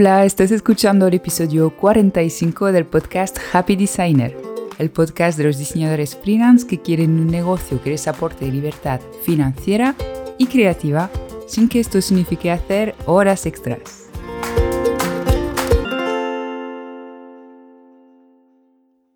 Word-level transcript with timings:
Hola, 0.00 0.24
estás 0.24 0.52
escuchando 0.52 1.08
el 1.08 1.14
episodio 1.14 1.76
45 1.76 2.70
del 2.70 2.86
podcast 2.86 3.36
Happy 3.52 3.74
Designer, 3.74 4.36
el 4.78 4.92
podcast 4.92 5.36
de 5.36 5.42
los 5.42 5.58
diseñadores 5.58 6.14
freelance 6.14 6.64
que 6.64 6.80
quieren 6.80 7.18
un 7.18 7.26
negocio 7.26 7.82
que 7.82 7.90
les 7.90 8.06
aporte 8.06 8.46
libertad 8.46 9.00
financiera 9.24 9.96
y 10.38 10.46
creativa 10.46 11.10
sin 11.48 11.68
que 11.68 11.80
esto 11.80 12.00
signifique 12.00 12.52
hacer 12.52 12.94
horas 13.06 13.44
extras. 13.44 14.08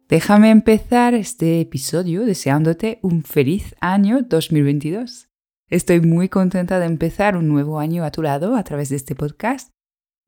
Déjame 0.08 0.50
empezar 0.50 1.14
este 1.14 1.60
episodio 1.60 2.26
deseándote 2.26 2.98
un 3.02 3.22
feliz 3.22 3.76
año 3.80 4.22
2022. 4.22 5.28
Estoy 5.68 6.00
muy 6.00 6.28
contenta 6.28 6.80
de 6.80 6.86
empezar 6.86 7.36
un 7.36 7.46
nuevo 7.46 7.78
año 7.78 8.02
a 8.02 8.10
tu 8.10 8.20
lado 8.20 8.56
a 8.56 8.64
través 8.64 8.88
de 8.88 8.96
este 8.96 9.14
podcast 9.14 9.70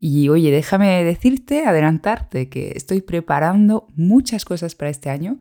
y 0.07 0.29
oye, 0.29 0.51
déjame 0.51 1.03
decirte, 1.03 1.65
adelantarte, 1.65 2.51
que 2.51 2.73
estoy 2.77 3.01
preparando 3.01 3.87
muchas 3.97 4.45
cosas 4.45 4.75
para 4.75 4.91
este 4.91 5.09
año 5.09 5.39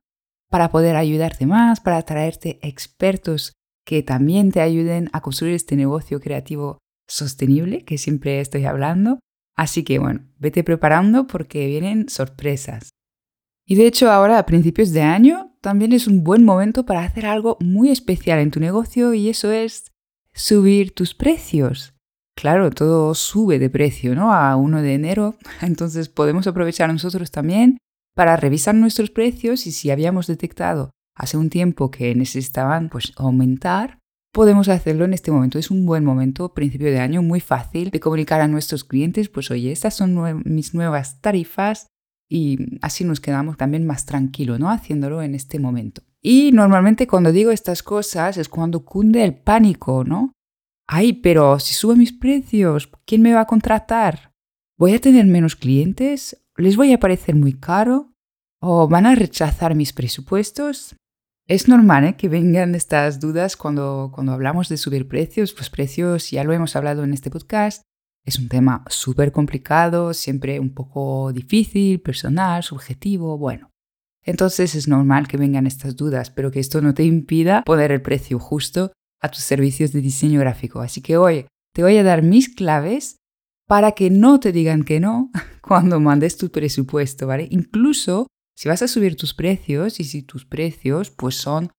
para 0.49 0.71
poder 0.71 0.95
ayudarte 0.95 1.45
más, 1.45 1.81
para 1.81 2.01
traerte 2.03 2.59
expertos 2.61 3.51
que 3.85 4.03
también 4.03 4.53
te 4.53 4.61
ayuden 4.61 5.09
a 5.11 5.19
construir 5.19 5.53
este 5.53 5.75
negocio 5.75 6.21
creativo 6.21 6.77
sostenible 7.09 7.83
que 7.83 7.97
siempre 7.97 8.39
estoy 8.39 8.63
hablando. 8.63 9.19
Así 9.53 9.83
que 9.83 9.99
bueno, 9.99 10.29
vete 10.37 10.63
preparando 10.63 11.27
porque 11.27 11.67
vienen 11.67 12.07
sorpresas. 12.07 12.91
Y 13.65 13.75
de 13.75 13.85
hecho 13.85 14.09
ahora 14.09 14.39
a 14.39 14.45
principios 14.45 14.93
de 14.93 15.01
año 15.01 15.57
también 15.59 15.91
es 15.91 16.07
un 16.07 16.23
buen 16.23 16.45
momento 16.45 16.85
para 16.85 17.03
hacer 17.03 17.25
algo 17.25 17.57
muy 17.59 17.89
especial 17.89 18.39
en 18.39 18.51
tu 18.51 18.61
negocio 18.61 19.13
y 19.13 19.27
eso 19.27 19.51
es 19.51 19.91
subir 20.33 20.95
tus 20.95 21.13
precios. 21.13 21.92
Claro, 22.35 22.71
todo 22.71 23.13
sube 23.15 23.59
de 23.59 23.69
precio, 23.69 24.15
¿no? 24.15 24.33
A 24.33 24.55
1 24.55 24.81
de 24.81 24.93
enero. 24.93 25.35
Entonces 25.61 26.09
podemos 26.09 26.47
aprovechar 26.47 26.91
nosotros 26.91 27.31
también 27.31 27.77
para 28.15 28.35
revisar 28.37 28.75
nuestros 28.75 29.09
precios 29.09 29.65
y 29.65 29.71
si 29.71 29.91
habíamos 29.91 30.27
detectado 30.27 30.91
hace 31.15 31.37
un 31.37 31.49
tiempo 31.49 31.91
que 31.91 32.15
necesitaban 32.15 32.89
pues 32.89 33.13
aumentar, 33.17 33.99
podemos 34.33 34.67
hacerlo 34.67 35.05
en 35.05 35.13
este 35.13 35.31
momento. 35.31 35.59
Es 35.59 35.71
un 35.71 35.85
buen 35.85 36.03
momento, 36.03 36.53
principio 36.53 36.87
de 36.87 36.99
año, 36.99 37.21
muy 37.21 37.39
fácil 37.39 37.91
de 37.91 37.99
comunicar 37.99 38.41
a 38.41 38.47
nuestros 38.47 38.83
clientes, 38.83 39.29
pues 39.29 39.51
oye, 39.51 39.71
estas 39.71 39.95
son 39.95 40.41
mis 40.45 40.73
nuevas 40.73 41.21
tarifas 41.21 41.87
y 42.29 42.79
así 42.81 43.03
nos 43.03 43.19
quedamos 43.19 43.57
también 43.57 43.85
más 43.85 44.05
tranquilos, 44.05 44.59
¿no? 44.59 44.71
Haciéndolo 44.71 45.21
en 45.21 45.35
este 45.35 45.59
momento. 45.59 46.01
Y 46.21 46.51
normalmente 46.51 47.05
cuando 47.05 47.31
digo 47.31 47.51
estas 47.51 47.83
cosas 47.83 48.37
es 48.37 48.49
cuando 48.49 48.85
cunde 48.85 49.23
el 49.23 49.35
pánico, 49.35 50.03
¿no? 50.03 50.33
Ay, 50.87 51.13
pero 51.13 51.59
si 51.59 51.73
subo 51.73 51.95
mis 51.95 52.13
precios, 52.13 52.89
¿quién 53.05 53.21
me 53.21 53.33
va 53.33 53.41
a 53.41 53.47
contratar? 53.47 54.33
¿Voy 54.77 54.93
a 54.93 55.01
tener 55.01 55.25
menos 55.25 55.55
clientes? 55.55 56.45
¿Les 56.57 56.75
voy 56.75 56.93
a 56.93 56.99
parecer 56.99 57.35
muy 57.35 57.53
caro? 57.53 58.13
¿O 58.59 58.87
van 58.87 59.05
a 59.05 59.15
rechazar 59.15 59.75
mis 59.75 59.93
presupuestos? 59.93 60.95
Es 61.47 61.67
normal 61.67 62.05
¿eh? 62.05 62.15
que 62.15 62.29
vengan 62.29 62.75
estas 62.75 63.19
dudas 63.19 63.57
cuando, 63.57 64.11
cuando 64.13 64.31
hablamos 64.31 64.69
de 64.69 64.77
subir 64.77 65.07
precios. 65.07 65.53
Pues 65.53 65.69
precios, 65.69 66.31
ya 66.31 66.43
lo 66.43 66.53
hemos 66.53 66.75
hablado 66.75 67.03
en 67.03 67.13
este 67.13 67.29
podcast, 67.29 67.83
es 68.25 68.39
un 68.39 68.47
tema 68.47 68.85
súper 68.87 69.31
complicado, 69.33 70.13
siempre 70.13 70.59
un 70.59 70.73
poco 70.73 71.33
difícil, 71.33 71.99
personal, 72.01 72.63
subjetivo, 72.63 73.37
bueno. 73.37 73.69
Entonces 74.25 74.75
es 74.75 74.87
normal 74.87 75.27
que 75.27 75.35
vengan 75.35 75.67
estas 75.67 75.97
dudas, 75.97 76.29
pero 76.29 76.49
que 76.49 76.61
esto 76.61 76.81
no 76.81 76.93
te 76.93 77.03
impida 77.03 77.63
poner 77.65 77.91
el 77.91 78.01
precio 78.01 78.39
justo 78.39 78.93
a 79.23 79.29
tus 79.29 79.43
servicios 79.43 79.91
de 79.93 80.01
diseño 80.01 80.39
gráfico. 80.41 80.81
Así 80.81 81.01
que 81.01 81.17
hoy 81.17 81.47
te 81.73 81.81
voy 81.81 81.97
a 81.97 82.03
dar 82.03 82.21
mis 82.21 82.49
claves 82.49 83.17
para 83.67 83.93
que 83.93 84.09
no 84.09 84.39
te 84.39 84.51
digan 84.51 84.83
que 84.83 84.99
no 84.99 85.31
cuando 85.61 85.99
mandes 85.99 86.37
tu 86.37 86.51
presupuesto, 86.51 87.25
¿vale? 87.25 87.47
Incluso 87.49 88.27
si 88.55 88.69
vas 88.69 88.83
a 88.83 88.87
subir 88.87 89.15
tus 89.15 89.33
precios 89.33 89.99
y 89.99 90.03
si 90.03 90.21
tus 90.21 90.45
precios 90.45 91.09
pues 91.09 91.35
son 91.35 91.71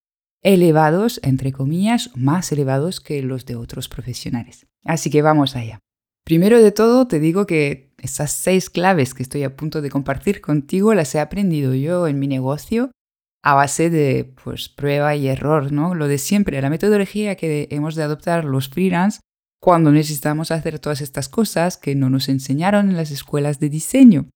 elevados, 0.43 1.21
entre 1.22 1.53
comillas, 1.53 2.10
más 2.16 2.50
elevados 2.50 3.00
que 3.00 3.22
los 3.22 3.47
de 3.47 3.56
otros 3.56 3.88
profesionales. 3.88 4.66
Así 4.84 5.10
que 5.10 5.22
vamos 5.22 5.54
allá. 5.54 5.81
Primero 6.25 6.60
de 6.60 6.72
todo 6.72 7.06
te 7.06 7.21
digo 7.21 7.47
que 7.47 7.94
esas 7.99 8.33
seis 8.33 8.71
claves 8.71 9.12
que 9.12 9.22
estoy 9.22 9.43
a 9.43 9.54
punto 9.54 9.83
de 9.83 9.91
compartir 9.91 10.41
contigo 10.41 10.94
las 10.94 11.15
he 11.15 11.21
aprendido 11.21 11.75
yo 11.75 12.09
en 12.09 12.19
mi 12.19 12.27
negocio 12.27 12.91
a 13.47 13.53
base 13.53 13.91
de 13.91 14.32
pues, 14.43 14.71
prueba 14.71 15.15
y 15.15 15.28
error, 15.28 15.71
¿no? 15.71 15.94
Lo 15.94 16.09
de 16.09 16.16
siempre, 16.16 16.62
la 16.62 16.71
metodología 16.71 17.37
que 17.37 17.69
hemos 17.71 17.94
de 17.94 18.03
adoptar 18.03 18.47
los 18.47 18.71
freelance 18.71 19.21
cuando 19.60 19.93
necesitamos 19.93 20.50
hacer 20.50 20.78
todas 20.78 21.03
estas 21.03 21.28
cosas 21.28 21.77
que 21.77 21.94
no 21.94 22.09
nos 22.09 22.31
enseñaron 22.31 22.88
en 22.88 22.97
las 22.97 23.10
escuelas 23.10 23.60
de 23.60 23.69
diseño. 23.69 24.31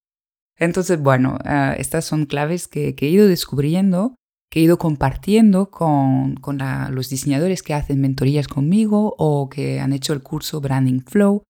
Entonces, 0.58 1.00
bueno, 1.00 1.38
eh, 1.42 1.76
estas 1.78 2.04
son 2.04 2.26
claves 2.26 2.68
que, 2.68 2.94
he 2.98 3.06
ido 3.06 3.26
descubriendo, 3.26 4.14
que 4.50 4.60
he 4.60 4.64
ido 4.64 4.76
compartiendo 4.76 5.70
con, 5.70 6.34
con 6.34 6.58
los 6.90 7.08
diseñadores 7.08 7.62
que 7.62 7.72
hacen 7.72 8.02
mentorías 8.02 8.46
conmigo 8.46 9.14
o 9.16 9.48
que 9.48 9.80
han 9.80 9.94
hecho 9.94 10.12
el 10.12 10.22
curso 10.22 10.60
Branding 10.60 11.00
Flow 11.00 11.44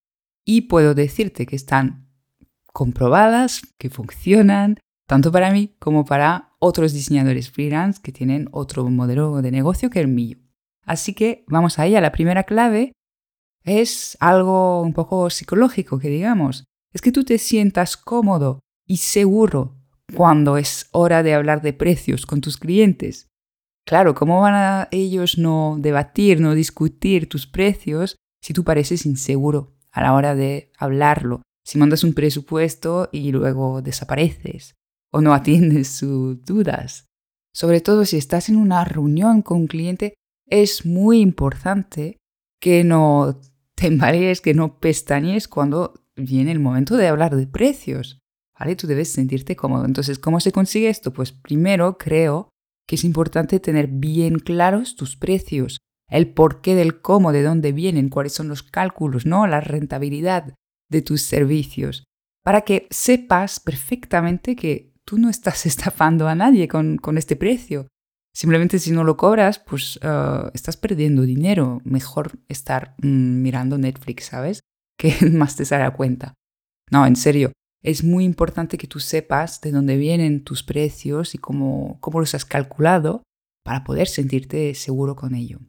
y 0.47 0.63
puedo 0.63 0.95
decirte 0.95 1.45
que 1.45 1.57
están 1.57 2.09
comprobadas, 2.73 3.63
que 3.79 3.91
funcionan, 3.91 4.79
tanto 5.09 5.33
para 5.33 5.51
mí 5.51 5.75
como 5.81 6.05
para 6.05 6.48
otros 6.59 6.93
diseñadores 6.93 7.51
freelance 7.51 8.01
que 8.03 8.13
tienen 8.13 8.49
otro 8.53 8.89
modelo 8.89 9.41
de 9.43 9.51
negocio 9.51 9.91
que 9.91 10.01
el 10.01 10.09
mío. 10.09 10.39
Así 10.85 11.15
que 11.15 11.45
vamos 11.49 11.79
a 11.79 11.87
la 11.87 12.13
primera 12.13 12.45
clave. 12.45 12.93
Es 13.65 14.17
algo 14.21 14.83
un 14.83 14.95
poco 14.95 15.29
psicológico 15.31 15.99
que 15.99 16.09
digamos. 16.09 16.65
Es 16.93 17.03
que 17.03 17.13
tú 17.13 17.25
te 17.25 17.39
sientas 17.39 17.97
cómodo 17.97 18.61
y 18.87 18.97
seguro 18.97 19.77
cuando 20.15 20.57
es 20.57 20.89
hora 20.93 21.23
de 21.23 21.35
hablar 21.35 21.61
de 21.61 21.75
precios 21.75 22.25
con 22.25 22.41
tus 22.41 22.57
clientes. 22.57 23.29
Claro, 23.85 24.15
¿cómo 24.15 24.41
van 24.41 24.55
a 24.55 24.89
ellos 24.91 25.37
no 25.39 25.77
debatir, 25.79 26.41
no 26.41 26.55
discutir 26.55 27.29
tus 27.29 27.47
precios 27.47 28.17
si 28.43 28.55
tú 28.55 28.65
pareces 28.65 29.05
inseguro 29.05 29.77
a 29.91 30.03
la 30.03 30.15
hora 30.15 30.35
de 30.35 30.73
hablarlo? 30.79 31.43
Si 31.65 31.79
mandas 31.79 32.05
un 32.05 32.15
presupuesto 32.15 33.11
y 33.13 33.31
luego 33.33 33.83
desapareces 33.83 34.78
o 35.13 35.21
no 35.21 35.35
atiendes 35.35 35.89
sus 35.99 36.45
dudas. 36.45 37.07
Sobre 37.53 37.81
todo 37.81 38.05
si 38.05 38.17
estás 38.17 38.49
en 38.49 38.57
una 38.57 38.85
reunión 38.85 39.43
con 39.43 39.59
un 39.59 39.67
cliente, 39.67 40.15
es 40.47 40.87
muy 40.87 41.21
importante 41.21 42.19
que 42.61 42.85
no 42.85 43.41
te 43.75 44.37
que 44.43 44.55
no 44.55 44.81
pestañes 44.81 45.47
cuando 45.47 45.95
viene 46.17 46.51
el 46.51 46.59
momento 46.59 46.97
de 46.97 47.09
hablar 47.09 47.37
de 47.37 47.47
precios. 47.47 48.19
¿Vale? 48.59 48.75
Tú 48.75 48.89
debes 48.89 49.13
sentirte 49.13 49.55
cómodo. 49.55 49.85
Entonces, 49.85 50.19
¿cómo 50.19 50.41
se 50.41 50.51
consigue 50.51 50.89
esto? 50.89 51.13
Pues 51.13 51.31
primero 51.31 51.97
creo 51.97 52.49
que 52.89 52.97
es 52.97 53.05
importante 53.05 53.61
tener 53.61 53.87
bien 53.87 54.41
claros 54.41 54.97
tus 54.97 55.17
precios, 55.17 55.79
el 56.09 56.33
porqué 56.33 56.75
del 56.75 57.01
cómo, 57.01 57.31
de 57.31 57.43
dónde 57.43 57.71
vienen, 57.71 58.09
cuáles 58.09 58.33
son 58.33 58.49
los 58.49 58.65
cálculos, 58.65 59.27
¿no? 59.27 59.47
La 59.47 59.61
rentabilidad 59.61 60.55
de 60.91 61.03
tus 61.03 61.23
servicios, 61.23 62.05
para 62.43 62.63
que 62.63 62.89
sepas 62.91 63.61
perfectamente 63.61 64.57
que 64.57 64.93
tú 65.09 65.17
no 65.17 65.31
estás 65.31 65.65
estafando 65.73 66.29
a 66.29 66.35
nadie 66.35 66.69
con, 66.69 67.01
este 67.17 67.35
precio. 67.35 67.89
Simplemente 68.35 68.79
si 68.79 68.93
no 68.93 69.03
lo 69.05 69.17
cobras, 69.17 69.59
pues 69.59 69.99
eh, 70.03 70.51
estás 70.53 70.77
perdiendo 70.77 71.23
dinero. 71.23 71.81
Mejor 71.85 72.39
estar 72.49 72.95
mm, 73.03 73.43
mirando 73.43 73.79
Netflix, 73.79 74.27
¿sabes? 74.27 74.61
Que 74.99 75.15
más 75.31 75.55
te 75.55 75.65
sale 75.65 75.91
cuenta. 75.93 76.35
No, 76.91 77.07
en 77.07 77.15
serio, 77.15 77.53
es 77.85 78.03
muy 78.03 78.25
importante 78.25 78.77
que 78.77 78.89
tú 78.89 78.99
sepas 78.99 79.61
de 79.61 79.71
dónde 79.71 79.97
vienen 79.97 80.43
tus 80.43 80.65
precios 80.65 81.37
y 81.37 81.39
cómo, 81.39 81.99
cómo 82.01 82.19
los 82.19 82.35
has 82.35 82.45
calculado 82.45 83.23
para 83.65 83.85
poder 83.85 84.09
sentirte 84.09 84.75
seguro 84.75 85.15
con 85.15 85.37
ello. 85.37 85.61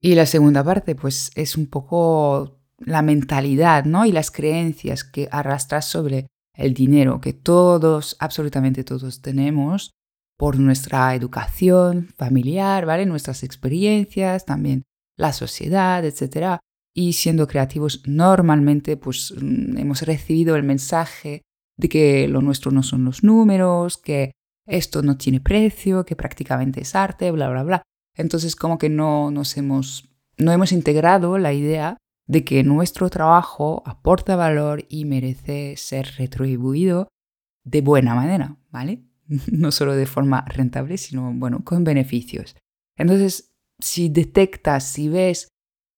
Y 0.00 0.14
la 0.14 0.24
segunda 0.24 0.62
parte, 0.62 0.94
pues 0.94 1.32
es 1.34 1.56
un 1.56 1.66
poco 1.66 2.60
la 2.78 3.02
mentalidad, 3.02 3.84
¿no? 3.84 4.06
Y 4.06 4.12
las 4.12 4.30
creencias 4.30 5.02
que 5.02 5.28
arrastras 5.32 5.86
sobre 5.86 6.28
el 6.60 6.74
dinero 6.74 7.20
que 7.20 7.32
todos, 7.32 8.16
absolutamente 8.20 8.84
todos 8.84 9.22
tenemos 9.22 9.92
por 10.38 10.58
nuestra 10.58 11.14
educación 11.14 12.08
familiar, 12.16 12.86
¿vale? 12.86 13.06
Nuestras 13.06 13.42
experiencias, 13.42 14.44
también 14.44 14.84
la 15.16 15.32
sociedad, 15.32 16.04
etc. 16.04 16.58
Y 16.94 17.14
siendo 17.14 17.46
creativos, 17.46 18.02
normalmente 18.06 18.96
pues 18.96 19.34
mm, 19.36 19.78
hemos 19.78 20.02
recibido 20.02 20.54
el 20.56 20.62
mensaje 20.62 21.42
de 21.78 21.88
que 21.88 22.28
lo 22.28 22.42
nuestro 22.42 22.70
no 22.70 22.82
son 22.82 23.04
los 23.04 23.24
números, 23.24 23.96
que 23.96 24.32
esto 24.66 25.02
no 25.02 25.16
tiene 25.16 25.40
precio, 25.40 26.04
que 26.04 26.16
prácticamente 26.16 26.82
es 26.82 26.94
arte, 26.94 27.30
bla, 27.30 27.48
bla, 27.48 27.62
bla. 27.62 27.82
Entonces 28.16 28.54
como 28.54 28.76
que 28.76 28.90
no 28.90 29.30
nos 29.30 29.56
hemos, 29.56 30.10
no 30.36 30.52
hemos 30.52 30.72
integrado 30.72 31.38
la 31.38 31.54
idea 31.54 31.96
de 32.30 32.44
que 32.44 32.62
nuestro 32.62 33.10
trabajo 33.10 33.82
aporta 33.84 34.36
valor 34.36 34.84
y 34.88 35.04
merece 35.04 35.74
ser 35.76 36.14
retribuido 36.16 37.08
de 37.64 37.80
buena 37.80 38.14
manera, 38.14 38.56
¿vale? 38.70 39.02
No 39.50 39.72
solo 39.72 39.96
de 39.96 40.06
forma 40.06 40.44
rentable, 40.46 40.96
sino, 40.96 41.32
bueno, 41.34 41.64
con 41.64 41.82
beneficios. 41.82 42.54
Entonces, 42.96 43.52
si 43.80 44.10
detectas, 44.10 44.84
si 44.84 45.08
ves 45.08 45.48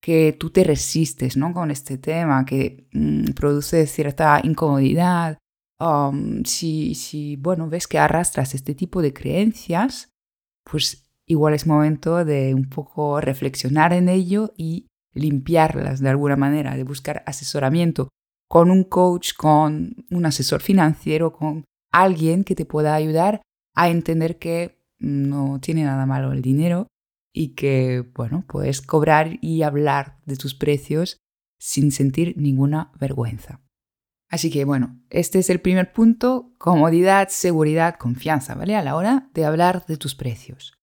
que 0.00 0.34
tú 0.38 0.48
te 0.48 0.64
resistes 0.64 1.36
¿no? 1.36 1.52
con 1.52 1.70
este 1.70 1.98
tema, 1.98 2.46
que 2.46 2.88
mm, 2.92 3.32
produce 3.32 3.86
cierta 3.86 4.40
incomodidad, 4.42 5.36
um, 5.78 6.42
si, 6.44 6.94
si, 6.94 7.36
bueno, 7.36 7.68
ves 7.68 7.86
que 7.86 7.98
arrastras 7.98 8.54
este 8.54 8.74
tipo 8.74 9.02
de 9.02 9.12
creencias, 9.12 10.08
pues 10.64 11.10
igual 11.26 11.52
es 11.52 11.66
momento 11.66 12.24
de 12.24 12.54
un 12.54 12.70
poco 12.70 13.20
reflexionar 13.20 13.92
en 13.92 14.08
ello 14.08 14.54
y 14.56 14.86
limpiarlas 15.14 16.00
de 16.00 16.08
alguna 16.08 16.36
manera, 16.36 16.76
de 16.76 16.84
buscar 16.84 17.22
asesoramiento 17.26 18.08
con 18.48 18.70
un 18.70 18.84
coach, 18.84 19.32
con 19.34 20.04
un 20.10 20.26
asesor 20.26 20.60
financiero, 20.60 21.32
con 21.32 21.64
alguien 21.90 22.44
que 22.44 22.54
te 22.54 22.66
pueda 22.66 22.94
ayudar 22.94 23.42
a 23.74 23.88
entender 23.88 24.38
que 24.38 24.82
no 24.98 25.58
tiene 25.60 25.84
nada 25.84 26.06
malo 26.06 26.32
el 26.32 26.42
dinero 26.42 26.86
y 27.32 27.54
que, 27.54 28.04
bueno, 28.14 28.44
puedes 28.46 28.82
cobrar 28.82 29.38
y 29.40 29.62
hablar 29.62 30.18
de 30.26 30.36
tus 30.36 30.54
precios 30.54 31.16
sin 31.58 31.92
sentir 31.92 32.34
ninguna 32.36 32.92
vergüenza. 33.00 33.60
Así 34.28 34.50
que, 34.50 34.64
bueno, 34.64 35.00
este 35.10 35.38
es 35.38 35.50
el 35.50 35.60
primer 35.60 35.92
punto, 35.92 36.54
comodidad, 36.58 37.28
seguridad, 37.30 37.96
confianza, 37.96 38.54
¿vale? 38.54 38.76
A 38.76 38.82
la 38.82 38.96
hora 38.96 39.30
de 39.34 39.44
hablar 39.44 39.84
de 39.86 39.96
tus 39.96 40.14
precios. 40.14 40.74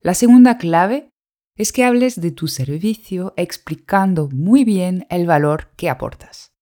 La 0.00 0.14
segunda 0.14 0.58
clave 0.58 1.11
es 1.56 1.72
que 1.72 1.84
hables 1.84 2.20
de 2.20 2.30
tu 2.30 2.48
servicio 2.48 3.34
explicando 3.36 4.28
muy 4.30 4.64
bien 4.64 5.06
el 5.10 5.26
valor 5.26 5.70
que 5.76 5.90
aportas. 5.90 6.52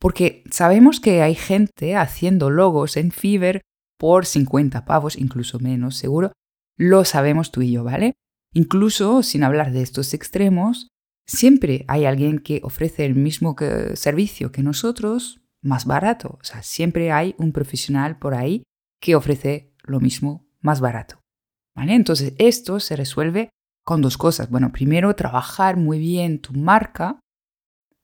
Porque 0.00 0.42
sabemos 0.50 1.00
que 1.00 1.22
hay 1.22 1.34
gente 1.34 1.96
haciendo 1.96 2.50
logos 2.50 2.96
en 2.96 3.12
Fiverr 3.12 3.60
por 3.98 4.26
50 4.26 4.84
pavos, 4.84 5.16
incluso 5.16 5.60
menos, 5.60 5.96
seguro. 5.96 6.32
Lo 6.76 7.04
sabemos 7.04 7.52
tú 7.52 7.62
y 7.62 7.72
yo, 7.72 7.84
¿vale? 7.84 8.14
Incluso 8.52 9.22
sin 9.22 9.44
hablar 9.44 9.72
de 9.72 9.82
estos 9.82 10.12
extremos, 10.12 10.88
siempre 11.26 11.84
hay 11.86 12.04
alguien 12.04 12.38
que 12.38 12.60
ofrece 12.64 13.04
el 13.04 13.14
mismo 13.14 13.54
servicio 13.94 14.50
que 14.50 14.62
nosotros, 14.62 15.40
más 15.62 15.86
barato. 15.86 16.38
O 16.40 16.44
sea, 16.44 16.62
siempre 16.62 17.12
hay 17.12 17.34
un 17.38 17.52
profesional 17.52 18.18
por 18.18 18.34
ahí 18.34 18.64
que 19.00 19.14
ofrece 19.14 19.72
lo 19.84 20.00
mismo, 20.00 20.48
más 20.60 20.80
barato. 20.80 21.20
¿Vale? 21.76 21.94
Entonces, 21.94 22.34
esto 22.38 22.80
se 22.80 22.96
resuelve 22.96 23.50
con 23.84 24.02
dos 24.02 24.16
cosas. 24.16 24.50
Bueno, 24.50 24.72
primero, 24.72 25.14
trabajar 25.14 25.76
muy 25.76 25.98
bien 25.98 26.40
tu 26.40 26.52
marca, 26.52 27.20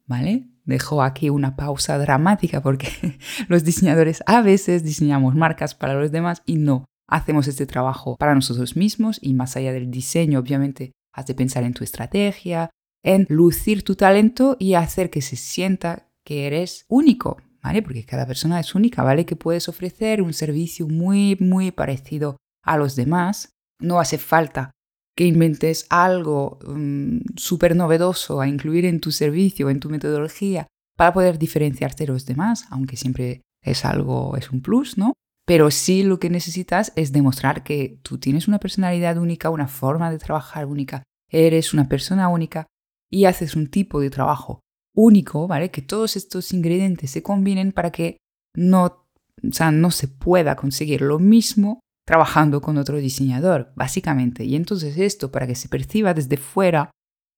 ¿vale? 0.06 0.48
Dejo 0.64 1.02
aquí 1.02 1.30
una 1.30 1.56
pausa 1.56 1.98
dramática 1.98 2.60
porque 2.62 2.88
los 3.48 3.64
diseñadores 3.64 4.22
a 4.26 4.42
veces 4.42 4.84
diseñamos 4.84 5.34
marcas 5.34 5.74
para 5.74 5.94
los 5.94 6.12
demás 6.12 6.42
y 6.46 6.56
no 6.56 6.84
hacemos 7.08 7.48
este 7.48 7.66
trabajo 7.66 8.16
para 8.18 8.34
nosotros 8.34 8.76
mismos 8.76 9.18
y 9.22 9.34
más 9.34 9.56
allá 9.56 9.72
del 9.72 9.90
diseño, 9.90 10.38
obviamente, 10.38 10.92
has 11.12 11.26
de 11.26 11.34
pensar 11.34 11.64
en 11.64 11.72
tu 11.72 11.84
estrategia, 11.84 12.70
en 13.02 13.26
lucir 13.30 13.82
tu 13.82 13.94
talento 13.94 14.56
y 14.58 14.74
hacer 14.74 15.08
que 15.08 15.22
se 15.22 15.36
sienta 15.36 16.10
que 16.24 16.46
eres 16.46 16.84
único, 16.88 17.38
¿vale? 17.62 17.80
Porque 17.80 18.04
cada 18.04 18.26
persona 18.26 18.60
es 18.60 18.74
única, 18.74 19.02
¿vale? 19.02 19.24
Que 19.24 19.36
puedes 19.36 19.68
ofrecer 19.68 20.20
un 20.20 20.34
servicio 20.34 20.86
muy, 20.86 21.36
muy 21.40 21.70
parecido 21.70 22.36
a 22.62 22.76
los 22.76 22.94
demás. 22.96 23.54
No 23.80 24.00
hace 24.00 24.18
falta 24.18 24.72
que 25.18 25.24
inventes 25.24 25.84
algo 25.90 26.60
mm, 26.64 27.34
súper 27.34 27.74
novedoso 27.74 28.40
a 28.40 28.46
incluir 28.46 28.84
en 28.84 29.00
tu 29.00 29.10
servicio, 29.10 29.68
en 29.68 29.80
tu 29.80 29.90
metodología, 29.90 30.68
para 30.96 31.12
poder 31.12 31.40
diferenciarte 31.40 32.04
de 32.04 32.12
los 32.12 32.24
demás, 32.24 32.66
aunque 32.70 32.96
siempre 32.96 33.42
es 33.60 33.84
algo, 33.84 34.36
es 34.36 34.52
un 34.52 34.62
plus, 34.62 34.96
¿no? 34.96 35.14
Pero 35.44 35.72
sí 35.72 36.04
lo 36.04 36.20
que 36.20 36.30
necesitas 36.30 36.92
es 36.94 37.10
demostrar 37.10 37.64
que 37.64 37.98
tú 38.02 38.18
tienes 38.18 38.46
una 38.46 38.60
personalidad 38.60 39.18
única, 39.18 39.50
una 39.50 39.66
forma 39.66 40.08
de 40.12 40.18
trabajar 40.18 40.66
única, 40.66 41.02
eres 41.28 41.74
una 41.74 41.88
persona 41.88 42.28
única 42.28 42.68
y 43.10 43.24
haces 43.24 43.56
un 43.56 43.66
tipo 43.66 43.98
de 43.98 44.10
trabajo 44.10 44.60
único, 44.94 45.48
¿vale? 45.48 45.72
Que 45.72 45.82
todos 45.82 46.14
estos 46.14 46.52
ingredientes 46.52 47.10
se 47.10 47.24
combinen 47.24 47.72
para 47.72 47.90
que 47.90 48.18
no, 48.54 49.04
no 49.42 49.90
se 49.90 50.06
pueda 50.06 50.54
conseguir 50.54 51.02
lo 51.02 51.18
mismo 51.18 51.80
trabajando 52.08 52.62
con 52.62 52.78
otro 52.78 52.96
diseñador, 52.96 53.70
básicamente. 53.76 54.42
Y 54.42 54.56
entonces 54.56 54.96
esto, 54.96 55.30
para 55.30 55.46
que 55.46 55.54
se 55.54 55.68
perciba 55.68 56.14
desde 56.14 56.38
fuera, 56.38 56.90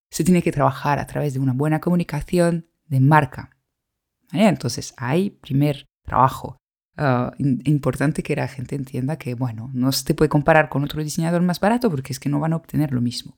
se 0.09 0.23
tiene 0.23 0.41
que 0.41 0.53
trabajar 0.53 0.97
a 0.97 1.05
través 1.07 1.33
de 1.33 1.41
una 1.41 1.51
buena 1.51 1.81
comunicación 1.81 2.69
de 2.85 3.01
marca. 3.01 3.49
Entonces, 4.31 4.93
hay 4.95 5.31
primer 5.31 5.87
trabajo. 6.05 6.55
Ah, 6.95 7.33
importante 7.37 8.23
que 8.23 8.33
la 8.37 8.47
gente 8.47 8.77
entienda 8.77 9.17
que, 9.17 9.33
bueno, 9.33 9.69
no 9.73 9.91
se 9.91 10.05
te 10.05 10.13
puede 10.13 10.29
comparar 10.29 10.69
con 10.69 10.85
otro 10.85 11.03
diseñador 11.03 11.41
más 11.41 11.59
barato 11.59 11.89
porque 11.89 12.13
es 12.13 12.19
que 12.21 12.29
no 12.29 12.39
van 12.39 12.53
a 12.53 12.55
obtener 12.55 12.93
lo 12.93 13.01
mismo. 13.01 13.37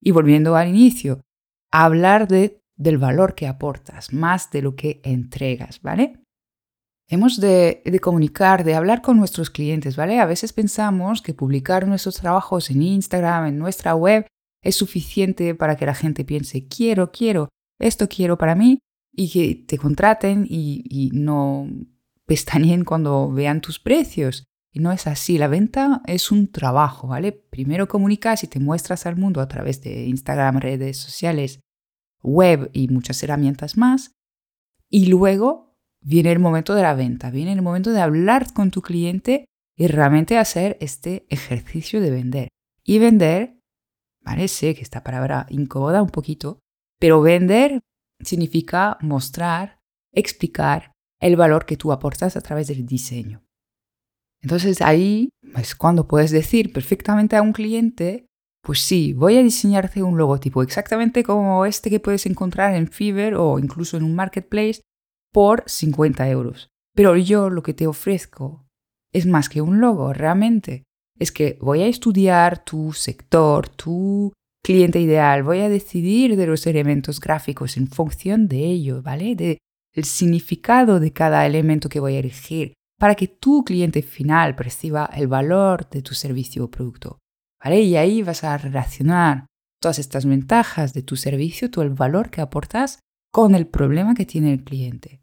Y 0.00 0.12
volviendo 0.12 0.54
al 0.54 0.68
inicio, 0.68 1.20
hablar 1.72 2.28
de, 2.28 2.60
del 2.76 2.98
valor 2.98 3.34
que 3.34 3.48
aportas, 3.48 4.12
más 4.12 4.52
de 4.52 4.62
lo 4.62 4.76
que 4.76 5.00
entregas, 5.02 5.82
¿vale? 5.82 6.20
Hemos 7.12 7.40
de, 7.40 7.82
comunicar, 8.00 8.62
de 8.62 8.76
hablar 8.76 9.02
con 9.02 9.16
nuestros 9.16 9.50
clientes, 9.50 9.96
¿vale? 9.96 10.20
A 10.20 10.26
veces 10.26 10.52
pensamos 10.52 11.22
que 11.22 11.34
publicar 11.34 11.88
nuestros 11.88 12.14
trabajos 12.14 12.70
en 12.70 12.82
Instagram, 12.82 13.46
en 13.46 13.58
nuestra 13.58 13.96
web, 13.96 14.26
es 14.62 14.76
suficiente 14.76 15.56
para 15.56 15.74
que 15.74 15.86
la 15.86 15.94
gente 15.94 16.24
piense, 16.24 16.68
quiero, 16.68 17.10
quiero, 17.10 17.48
esto 17.80 18.08
quiero 18.08 18.38
para 18.38 18.54
mí, 18.54 18.78
y 19.12 19.28
que 19.28 19.56
te 19.66 19.76
contraten 19.76 20.46
y, 20.48 20.84
y 20.88 21.10
no 21.10 21.68
pestaneen 22.26 22.84
cuando 22.84 23.32
vean 23.32 23.60
tus 23.60 23.80
precios. 23.80 24.44
Y 24.72 24.78
no 24.78 24.92
es 24.92 25.08
así, 25.08 25.36
la 25.36 25.48
venta 25.48 26.02
es 26.06 26.30
un 26.30 26.52
trabajo, 26.52 27.08
¿vale? 27.08 27.32
Primero 27.32 27.88
comunicas 27.88 28.44
y 28.44 28.46
te 28.46 28.60
muestras 28.60 29.04
al 29.06 29.16
mundo 29.16 29.40
a 29.40 29.48
través 29.48 29.82
de 29.82 30.06
Instagram, 30.06 30.58
redes 30.58 30.98
sociales, 30.98 31.58
web 32.22 32.70
y 32.72 32.86
muchas 32.86 33.20
herramientas 33.24 33.76
más. 33.76 34.12
Y 34.88 35.06
luego 35.06 35.69
viene 36.00 36.32
el 36.32 36.38
momento 36.38 36.74
de 36.74 36.82
la 36.82 36.94
venta, 36.94 37.30
viene 37.30 37.52
el 37.52 37.62
momento 37.62 37.92
de 37.92 38.00
hablar 38.00 38.52
con 38.52 38.70
tu 38.70 38.82
cliente 38.82 39.46
y 39.76 39.86
realmente 39.86 40.38
hacer 40.38 40.76
este 40.80 41.26
ejercicio 41.28 42.00
de 42.00 42.10
vender. 42.10 42.48
Y 42.84 42.98
vender, 42.98 43.58
vale, 44.22 44.48
sé 44.48 44.74
que 44.74 44.82
esta 44.82 45.02
palabra 45.02 45.46
incomoda 45.50 46.02
un 46.02 46.10
poquito, 46.10 46.60
pero 46.98 47.22
vender 47.22 47.80
significa 48.22 48.98
mostrar, 49.00 49.78
explicar 50.12 50.92
el 51.20 51.36
valor 51.36 51.66
que 51.66 51.76
tú 51.76 51.92
aportas 51.92 52.36
a 52.36 52.40
través 52.40 52.68
del 52.68 52.86
diseño. 52.86 53.42
Entonces 54.42 54.80
ahí 54.80 55.30
es 55.56 55.74
cuando 55.74 56.08
puedes 56.08 56.30
decir 56.30 56.72
perfectamente 56.72 57.36
a 57.36 57.42
un 57.42 57.52
cliente, 57.52 58.26
pues 58.62 58.80
sí, 58.80 59.12
voy 59.12 59.36
a 59.36 59.42
diseñarte 59.42 60.02
un 60.02 60.16
logotipo 60.16 60.62
exactamente 60.62 61.22
como 61.22 61.64
este 61.66 61.90
que 61.90 62.00
puedes 62.00 62.26
encontrar 62.26 62.74
en 62.74 62.88
Fiverr 62.88 63.34
o 63.34 63.58
incluso 63.58 63.96
en 63.96 64.02
un 64.02 64.14
marketplace 64.14 64.80
por 65.32 65.64
50 65.66 66.28
euros. 66.28 66.68
Pero 66.94 67.16
yo 67.16 67.50
lo 67.50 67.62
que 67.62 67.74
te 67.74 67.86
ofrezco 67.86 68.66
es 69.12 69.26
más 69.26 69.48
que 69.48 69.60
un 69.60 69.80
logo, 69.80 70.12
realmente. 70.12 70.84
Es 71.18 71.32
que 71.32 71.58
voy 71.60 71.82
a 71.82 71.86
estudiar 71.86 72.64
tu 72.64 72.92
sector, 72.92 73.68
tu 73.68 74.32
cliente 74.62 75.00
ideal, 75.00 75.42
voy 75.42 75.60
a 75.60 75.68
decidir 75.68 76.36
de 76.36 76.46
los 76.46 76.66
elementos 76.66 77.20
gráficos 77.20 77.76
en 77.76 77.88
función 77.88 78.48
de 78.48 78.64
ello, 78.66 79.02
¿vale? 79.02 79.34
De 79.34 79.58
el 79.94 80.04
significado 80.04 81.00
de 81.00 81.12
cada 81.12 81.46
elemento 81.46 81.88
que 81.88 82.00
voy 82.00 82.16
a 82.16 82.20
elegir 82.20 82.74
para 82.98 83.14
que 83.14 83.28
tu 83.28 83.64
cliente 83.64 84.02
final 84.02 84.54
perciba 84.54 85.10
el 85.14 85.26
valor 85.26 85.88
de 85.88 86.02
tu 86.02 86.14
servicio 86.14 86.64
o 86.64 86.70
producto. 86.70 87.18
¿Vale? 87.62 87.80
Y 87.82 87.96
ahí 87.96 88.22
vas 88.22 88.44
a 88.44 88.56
relacionar 88.56 89.46
todas 89.80 89.98
estas 89.98 90.26
ventajas 90.26 90.92
de 90.92 91.02
tu 91.02 91.16
servicio, 91.16 91.70
todo 91.70 91.84
el 91.84 91.90
valor 91.90 92.30
que 92.30 92.40
aportas 92.40 93.00
con 93.32 93.54
el 93.54 93.66
problema 93.66 94.14
que 94.14 94.26
tiene 94.26 94.52
el 94.52 94.64
cliente. 94.64 95.19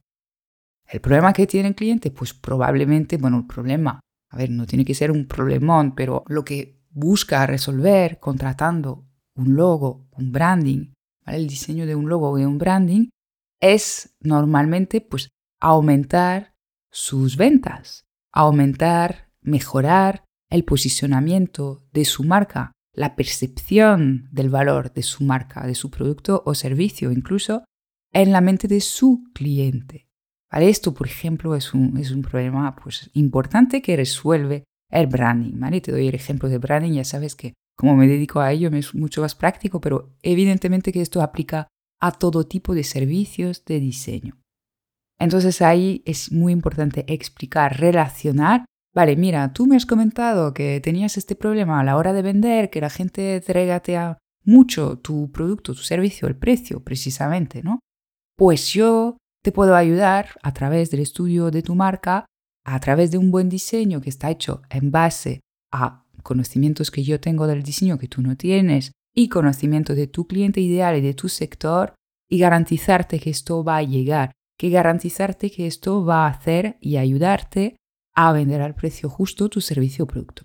El 0.88 1.01
problema 1.01 1.34
que 1.34 1.48
tiene 1.48 1.70
el 1.70 1.75
cliente, 1.75 2.12
pues 2.12 2.34
probablemente, 2.34 3.17
bueno, 3.17 3.38
el 3.39 3.48
problema, 3.48 4.00
a 4.29 4.38
ver, 4.38 4.50
no 4.50 4.65
tiene 4.65 4.86
que 4.86 4.96
ser 4.96 5.12
un 5.12 5.27
problemón, 5.27 5.96
pero 5.96 6.24
lo 6.27 6.46
que 6.46 6.79
busca 6.89 7.46
resolver 7.46 8.20
contratando 8.20 9.06
un 9.36 9.56
logo, 9.56 10.08
un 10.12 10.32
branding, 10.32 10.94
el 11.25 11.48
diseño 11.48 11.86
de 11.86 11.96
un 11.96 12.10
logo 12.10 12.39
y 12.39 12.46
un 12.46 12.58
branding, 12.58 13.10
es 13.60 14.15
normalmente 14.22 15.01
pues 15.01 15.29
aumentar 15.60 16.53
sus 16.91 17.36
ventas, 17.38 18.06
aumentar, 18.32 19.29
mejorar 19.41 20.24
el 20.50 20.63
posicionamiento 20.63 21.86
de 21.91 22.06
su 22.06 22.24
marca, 22.24 22.72
la 22.94 23.15
percepción 23.15 24.29
del 24.32 24.50
valor 24.50 24.94
de 24.94 25.03
su 25.03 25.24
marca, 25.24 25.67
de 25.67 25.75
su 25.75 25.91
producto 25.91 26.44
o 26.46 26.56
servicio, 26.56 27.12
incluso 27.12 27.65
en 28.13 28.32
la 28.32 28.41
mente 28.41 28.67
de 28.67 28.82
su 28.82 29.24
cliente. 29.34 30.07
¿Vale? 30.51 30.70
Esto, 30.70 30.94
por 30.94 31.08
ejemplo, 31.08 31.56
es 31.56 31.74
un, 31.74 31.98
es 31.98 32.12
un 32.12 32.22
problema 32.22 32.75
pues, 32.75 33.10
importante 33.13 33.82
que 33.82 33.96
resuelve 33.96 34.63
el 34.89 35.08
branding. 35.08 35.60
¿vale? 35.60 35.82
Te 35.82 35.92
doy 35.92 36.08
el 36.08 36.16
ejemplo 36.16 36.50
de 36.50 36.58
branding, 36.58 36.94
ya 36.94 37.04
sabes 37.04 37.36
que 37.36 37.54
como 37.77 37.96
me 37.96 38.08
dedico 38.08 38.39
a 38.39 38.51
ello 38.51 38.70
es 38.70 38.96
mucho 38.96 39.22
más 39.22 39.36
práctico, 39.36 39.80
pero 39.80 40.16
evidentemente 40.24 40.92
que 40.92 41.01
esto 41.01 41.22
aplica 41.22 41.68
a 42.00 42.12
todo 42.12 42.46
tipo 42.46 42.74
de 42.74 42.84
servicios 42.84 43.63
de 43.66 43.80
diseño. 43.80 44.38
Entonces 45.20 45.62
ahí 45.62 46.01
es 46.06 46.32
muy 46.32 46.54
importante 46.54 47.06
explicar, 47.12 47.80
relacionar. 47.80 48.66
Vale, 48.96 49.16
mira, 49.16 49.54
tú 49.54 49.68
me 49.68 49.75
has 49.75 49.86
comentado 49.86 50.54
que 50.54 50.80
tenías 50.80 51.18
este 51.18 51.36
problema 51.36 51.80
a 51.80 51.84
la 51.84 51.98
hora 51.98 52.13
de 52.13 52.22
vender, 52.22 52.70
que 52.70 52.82
la 52.82 52.89
gente 52.89 53.42
te 53.42 53.54
regatea 53.54 54.18
mucho 54.44 54.98
tu 55.00 55.32
producto, 55.32 55.74
tu 55.74 55.82
servicio, 55.82 56.27
el 56.27 56.36
precio 56.36 56.84
precisamente, 56.84 57.62
¿no? 57.62 57.80
Pues 58.36 58.70
yo 58.70 59.18
te 59.48 59.54
puedo 59.54 59.77
ayudar 59.77 60.32
a 60.44 60.54
través 60.54 60.92
del 60.92 61.00
estudio 61.00 61.51
de 61.51 61.62
tu 61.62 61.74
marca, 61.74 62.25
a 62.66 62.80
través 62.82 63.12
de 63.12 63.18
un 63.18 63.32
buen 63.32 63.48
diseño 63.48 64.01
que 64.01 64.10
está 64.10 64.30
hecho 64.30 64.62
en 64.70 64.92
base 64.92 65.39
a 65.72 66.04
conocimientos 66.22 66.92
que 66.92 67.01
yo 67.01 67.22
tengo 67.22 67.48
del 67.48 67.63
diseño 67.63 67.98
que 67.98 68.10
tú 68.10 68.22
no 68.22 68.36
tienes 68.36 68.92
y 69.16 69.30
conocimiento 69.30 69.96
de 69.96 70.08
tu 70.08 70.27
cliente 70.27 70.60
ideal 70.60 70.98
y 70.98 71.01
de 71.01 71.13
tu 71.13 71.30
sector 71.30 71.96
y 72.30 72.39
garantizarte 72.39 73.22
que 73.22 73.30
esto 73.30 73.63
va 73.63 73.77
a 73.77 73.84
llegar, 73.84 74.34
que 74.60 74.70
garantizarte 74.70 75.50
que 75.50 75.66
esto 75.66 76.04
va 76.04 76.25
a 76.25 76.32
hacer 76.32 76.77
y 76.82 76.98
ayudarte 76.98 77.77
a 78.16 78.34
vender 78.34 78.62
al 78.62 78.75
precio 78.75 79.10
justo 79.10 79.48
tu 79.48 79.62
servicio 79.62 80.04
o 80.04 80.08
producto. 80.08 80.44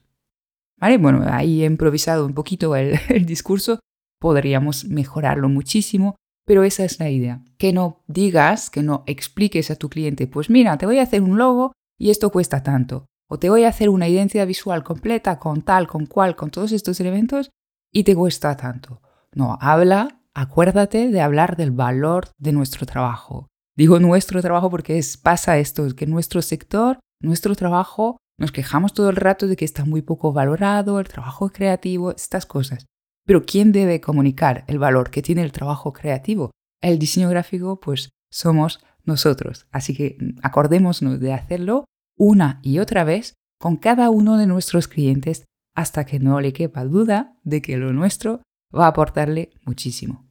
¿Vale? 0.78 0.98
Bueno, 0.98 1.24
ahí 1.26 1.64
he 1.64 1.66
improvisado 1.66 2.24
un 2.24 2.34
poquito 2.34 2.76
el 2.76 3.00
discurso, 3.26 3.80
podríamos 4.20 4.84
mejorarlo 4.84 5.48
muchísimo, 5.48 6.14
pero 6.44 6.64
esa 6.64 6.84
es 6.84 6.98
la 6.98 7.10
idea. 7.10 7.42
Que 7.58 7.72
no 7.72 8.02
digas, 8.06 8.70
que 8.70 8.82
no 8.82 9.04
expliques 9.06 9.70
a 9.70 9.76
tu 9.76 9.88
cliente, 9.88 10.26
pues 10.26 10.50
mira, 10.50 10.76
te 10.78 10.86
voy 10.86 10.98
a 10.98 11.02
hacer 11.02 11.22
un 11.22 11.38
logo 11.38 11.72
y 11.98 12.10
esto 12.10 12.30
cuesta 12.30 12.62
tanto. 12.62 13.06
O 13.28 13.38
te 13.38 13.48
voy 13.48 13.64
a 13.64 13.68
hacer 13.68 13.88
una 13.88 14.08
identidad 14.08 14.46
visual 14.46 14.84
completa 14.84 15.38
con 15.38 15.62
tal, 15.62 15.86
con 15.86 16.06
cual, 16.06 16.36
con 16.36 16.50
todos 16.50 16.72
estos 16.72 17.00
elementos 17.00 17.50
y 17.92 18.04
te 18.04 18.14
cuesta 18.14 18.56
tanto. 18.56 19.00
No, 19.34 19.56
habla, 19.60 20.20
acuérdate 20.34 21.08
de 21.08 21.20
hablar 21.20 21.56
del 21.56 21.70
valor 21.70 22.28
de 22.38 22.52
nuestro 22.52 22.86
trabajo. 22.86 23.48
Digo 23.76 23.98
nuestro 24.00 24.42
trabajo 24.42 24.68
porque 24.68 24.98
es, 24.98 25.16
pasa 25.16 25.58
esto, 25.58 25.86
que 25.96 26.06
nuestro 26.06 26.42
sector, 26.42 27.00
nuestro 27.20 27.54
trabajo, 27.54 28.18
nos 28.38 28.52
quejamos 28.52 28.92
todo 28.92 29.08
el 29.08 29.16
rato 29.16 29.46
de 29.46 29.56
que 29.56 29.64
está 29.64 29.84
muy 29.84 30.02
poco 30.02 30.32
valorado, 30.32 31.00
el 31.00 31.08
trabajo 31.08 31.48
creativo, 31.50 32.10
estas 32.10 32.44
cosas. 32.44 32.86
Pero 33.24 33.44
¿quién 33.44 33.72
debe 33.72 34.00
comunicar 34.00 34.64
el 34.66 34.78
valor 34.78 35.10
que 35.10 35.22
tiene 35.22 35.42
el 35.42 35.52
trabajo 35.52 35.92
creativo? 35.92 36.50
El 36.80 36.98
diseño 36.98 37.28
gráfico, 37.28 37.80
pues 37.80 38.10
somos 38.30 38.84
nosotros. 39.04 39.66
Así 39.70 39.94
que 39.94 40.18
acordémonos 40.42 41.20
de 41.20 41.32
hacerlo 41.32 41.84
una 42.16 42.60
y 42.62 42.78
otra 42.78 43.04
vez 43.04 43.34
con 43.58 43.76
cada 43.76 44.10
uno 44.10 44.36
de 44.38 44.46
nuestros 44.46 44.88
clientes 44.88 45.44
hasta 45.74 46.04
que 46.04 46.18
no 46.18 46.40
le 46.40 46.52
quepa 46.52 46.84
duda 46.84 47.38
de 47.44 47.62
que 47.62 47.76
lo 47.76 47.92
nuestro 47.92 48.42
va 48.76 48.86
a 48.86 48.88
aportarle 48.88 49.52
muchísimo. 49.64 50.28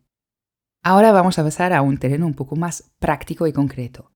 Ahora 0.83 1.11
vamos 1.11 1.37
a 1.39 1.43
pasar 1.43 1.73
a 1.73 1.81
un 1.81 1.97
terreno 1.97 2.25
un 2.25 2.33
poco 2.33 2.55
más 2.55 2.91
práctico 2.99 3.47
y 3.47 3.53
concreto. 3.53 4.11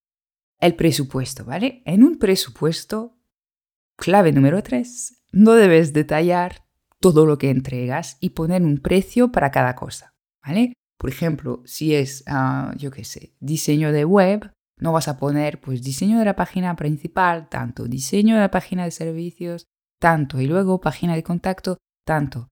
El 0.60 0.76
presupuesto, 0.76 1.46
¿vale? 1.46 1.84
En 1.86 2.04
un 2.04 2.18
presupuesto, 2.18 3.18
clave 3.98 4.32
número 4.32 4.64
3, 4.64 5.26
no 5.32 5.54
debes 5.54 5.94
detallar 5.94 6.65
todo 7.06 7.28
lo 7.28 7.38
que 7.38 7.52
entregas 7.52 8.18
y 8.20 8.32
poner 8.32 8.64
un 8.64 8.80
precio 8.80 9.32
para 9.32 9.52
cada 9.52 9.76
cosa, 9.76 10.16
¿vale? 10.44 10.74
Por 10.98 11.12
ejemplo, 11.12 11.62
si 11.64 11.94
es, 11.94 12.24
ah, 12.26 12.74
yo 12.78 12.90
qué 12.90 13.04
sé, 13.04 13.36
diseño 13.40 13.92
de 13.92 14.06
web, 14.06 14.52
no 14.80 14.92
vas 14.92 15.08
a 15.08 15.20
poner 15.20 15.62
pues 15.62 15.84
diseño 15.84 16.18
de 16.18 16.26
la 16.26 16.36
página 16.36 16.76
principal, 16.76 17.48
tanto, 17.48 17.88
diseño 17.88 18.34
de 18.34 18.42
la 18.42 18.50
página 18.50 18.86
de 18.86 18.90
servicios, 18.90 19.66
tanto, 20.02 20.42
y 20.42 20.48
luego 20.48 20.82
página 20.82 21.14
de 21.14 21.22
contacto, 21.22 21.78
tanto. 22.08 22.48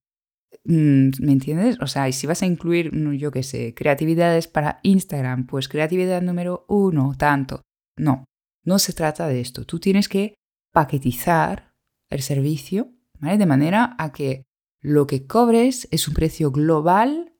Mm, 0.62 1.10
¿Me 1.18 1.32
entiendes? 1.32 1.76
O 1.80 1.88
sea, 1.88 2.08
y 2.08 2.12
si 2.12 2.28
vas 2.28 2.42
a 2.42 2.46
incluir, 2.46 2.94
mm, 2.94 3.14
yo 3.14 3.32
qué 3.32 3.42
sé, 3.42 3.74
creatividades 3.74 4.46
para 4.46 4.78
Instagram, 4.84 5.46
pues 5.46 5.66
creatividad 5.66 6.22
número 6.22 6.64
uno, 6.68 7.16
tanto. 7.18 7.62
No, 7.98 8.24
no 8.64 8.78
se 8.78 8.92
trata 8.92 9.26
de 9.26 9.40
esto. 9.40 9.64
Tú 9.64 9.80
tienes 9.80 10.08
que 10.08 10.36
paquetizar 10.72 11.72
el 12.08 12.22
servicio 12.22 12.92
de 13.24 13.46
manera 13.46 13.96
a 13.98 14.12
que 14.12 14.44
lo 14.80 15.06
que 15.06 15.26
cobres 15.26 15.88
es 15.90 16.06
un 16.08 16.14
precio 16.14 16.50
global 16.50 17.32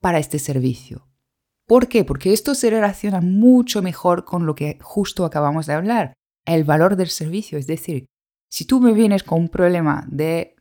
para 0.00 0.18
este 0.18 0.38
servicio. 0.38 1.08
¿Por 1.66 1.88
qué? 1.88 2.04
Porque 2.04 2.32
esto 2.32 2.54
se 2.54 2.70
relaciona 2.70 3.20
mucho 3.20 3.82
mejor 3.82 4.24
con 4.24 4.46
lo 4.46 4.54
que 4.54 4.78
justo 4.80 5.24
acabamos 5.24 5.66
de 5.66 5.74
hablar, 5.74 6.14
el 6.46 6.64
valor 6.64 6.96
del 6.96 7.08
servicio. 7.08 7.58
Es 7.58 7.66
decir, 7.66 8.06
si 8.50 8.64
tú 8.64 8.80
me 8.80 8.92
vienes 8.92 9.22
con 9.22 9.40
un 9.40 9.48
problema 9.48 10.06
de 10.10 10.56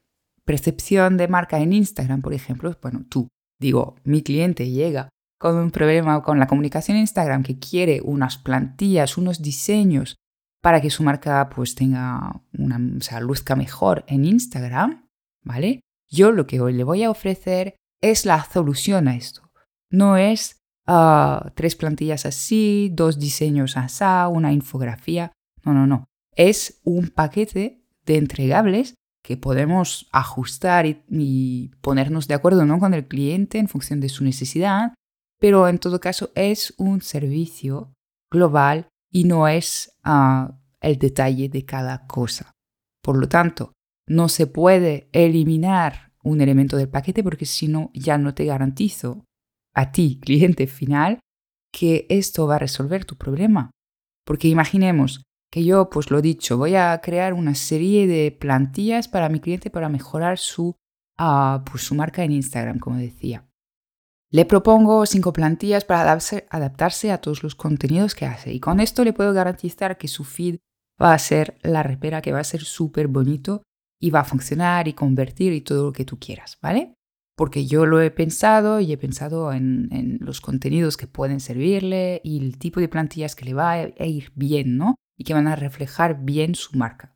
percepción 0.46 1.18
de 1.18 1.28
marca 1.28 1.60
en 1.60 1.74
Instagram, 1.74 2.22
por 2.22 2.34
ejemplo, 2.34 2.76
bueno, 2.82 3.06
tú, 3.10 3.30
digo, 3.60 3.96
mi 4.04 4.22
cliente 4.22 4.70
llega 4.70 5.10
con 5.40 5.56
un 5.56 5.72
problema 5.72 6.22
con 6.24 6.40
la 6.40 6.48
comunicación 6.48 6.98
en 6.98 7.02
Instagram 7.02 7.44
que 7.44 7.60
quiere 7.60 8.02
unas 8.04 8.38
plantillas, 8.38 9.18
unos 9.18 9.42
diseños 9.42 10.18
para 10.62 10.82
que 10.82 10.90
su 10.90 11.04
marca 11.04 11.50
pues 11.50 11.76
tenga 11.76 12.42
una, 12.58 12.80
o 12.98 13.02
sea, 13.02 13.20
luzca 13.20 13.56
mejor 13.56 14.04
en 14.08 14.26
Instagram, 14.26 15.08
¿vale? 15.44 15.82
Yo 16.10 16.32
lo 16.32 16.48
que 16.48 16.62
hoy 16.62 16.74
le 16.74 16.84
voy 16.84 17.04
a 17.04 17.12
ofrecer 17.12 17.76
es 18.02 18.26
la 18.26 18.44
solución 18.46 19.08
a 19.08 19.16
esto. 19.16 19.50
No 19.92 20.18
es 20.18 20.60
ah, 20.86 21.52
tres 21.56 21.76
plantillas 21.76 22.26
así, 22.26 22.92
dos 22.94 23.20
diseños 23.20 23.78
así, 23.78 24.04
una 24.32 24.54
infografía. 24.54 25.32
No, 25.64 25.74
no, 25.74 25.88
no. 25.88 26.06
Es 26.36 26.82
un 26.84 27.10
paquete 27.10 27.82
de 28.06 28.18
entregables 28.18 28.96
que 29.24 29.38
podemos 29.38 30.08
ajustar 30.12 30.86
y, 30.86 31.04
y 31.10 31.72
ponernos 31.82 32.28
de 32.28 32.36
acuerdo 32.36 32.66
¿no? 32.66 32.80
con 32.80 32.94
el 32.94 33.08
cliente 33.08 33.58
en 33.58 33.68
función 33.68 34.00
de 34.00 34.10
su 34.10 34.24
necesidad, 34.24 34.94
pero 35.40 35.68
en 35.68 35.80
todo 35.80 36.00
caso 36.00 36.32
es 36.36 36.74
un 36.78 37.02
servicio 37.02 37.92
global 38.32 38.88
y 39.18 39.24
no 39.24 39.48
es 39.48 39.98
ah, 40.04 40.60
el 40.80 41.00
detalle 41.00 41.50
de 41.50 41.66
cada 41.66 42.06
cosa. 42.06 42.52
Por 43.02 43.18
lo 43.18 43.28
tanto, 43.28 43.74
no 44.08 44.30
se 44.30 44.46
puede 44.46 45.10
eliminar 45.12 46.12
un 46.22 46.40
elemento 46.40 46.78
del 46.78 46.88
paquete 46.88 47.24
porque 47.24 47.48
si 47.48 47.68
no, 47.68 47.90
ya 47.96 48.20
no 48.20 48.36
te 48.36 48.46
garantizo 48.46 49.26
a 49.74 49.92
ti, 49.92 50.20
cliente 50.22 50.68
final, 50.68 51.20
que 51.74 52.06
esto 52.10 52.46
va 52.46 52.58
a 52.58 52.60
resolver 52.60 53.06
tu 53.06 53.18
problema. 53.18 53.72
Porque 54.24 54.50
imaginemos 54.50 55.24
que 55.52 55.66
yo, 55.66 55.90
pues 55.90 56.12
lo 56.12 56.22
dicho, 56.22 56.60
voy 56.60 56.76
a 56.76 57.02
crear 57.02 57.34
una 57.34 57.56
serie 57.56 58.06
de 58.06 58.32
plantillas 58.32 59.08
para 59.08 59.30
mi 59.30 59.40
cliente 59.40 59.72
para 59.72 59.90
mejorar 59.90 60.38
su, 60.38 60.76
ah, 61.18 61.64
pues 61.66 61.82
su 61.82 61.96
marca 61.96 62.24
en 62.24 62.34
Instagram, 62.34 62.78
como 62.78 62.98
decía. 62.98 63.47
Le 64.30 64.44
propongo 64.44 65.06
cinco 65.06 65.32
plantillas 65.32 65.86
para 65.86 66.02
adaptarse, 66.02 67.12
a 67.12 67.18
todos 67.20 67.44
los 67.44 67.56
contenidos 67.56 68.14
que 68.14 68.26
hace 68.26 68.52
y 68.54 68.60
con 68.60 68.82
esto 68.82 69.06
le 69.06 69.14
puedo 69.14 69.32
garantizar 69.34 69.98
que 69.98 70.10
su 70.10 70.26
feed 70.26 70.58
va 71.02 71.14
a 71.14 71.20
ser 71.20 71.58
la 71.62 71.82
repera 71.82 72.22
que 72.22 72.34
va 72.34 72.40
a 72.40 72.44
ser 72.44 72.62
súper 72.64 73.08
bonito 73.08 73.64
y 74.02 74.10
va 74.10 74.22
a 74.22 74.26
funcionar 74.26 74.90
y 74.90 74.94
convertir 74.94 75.54
y 75.54 75.62
todo 75.62 75.86
lo 75.86 75.94
que 75.94 76.04
tú 76.04 76.20
quieras, 76.20 76.58
¿vale? 76.62 76.94
Porque 77.38 77.68
yo 77.68 77.86
lo 77.86 78.02
he 78.02 78.12
pensado 78.12 78.82
y 78.82 78.92
he 78.92 78.98
pensado 78.98 79.54
en, 79.54 79.88
en 79.92 80.18
los 80.20 80.42
contenidos 80.42 80.98
que 80.98 81.08
pueden 81.08 81.40
servirle 81.40 82.20
y 82.24 82.44
el 82.44 82.58
tipo 82.58 82.82
de 82.82 82.90
plantillas 82.90 83.36
que 83.36 83.46
le 83.46 83.54
va 83.54 83.72
a 83.72 84.06
ir 84.06 84.34
bien, 84.36 84.76
¿no? 84.76 84.96
Y 85.16 85.24
que 85.24 85.36
van 85.36 85.48
a 85.48 85.56
reflejar 85.56 86.26
bien 86.26 86.54
su 86.54 86.78
marca. 86.78 87.16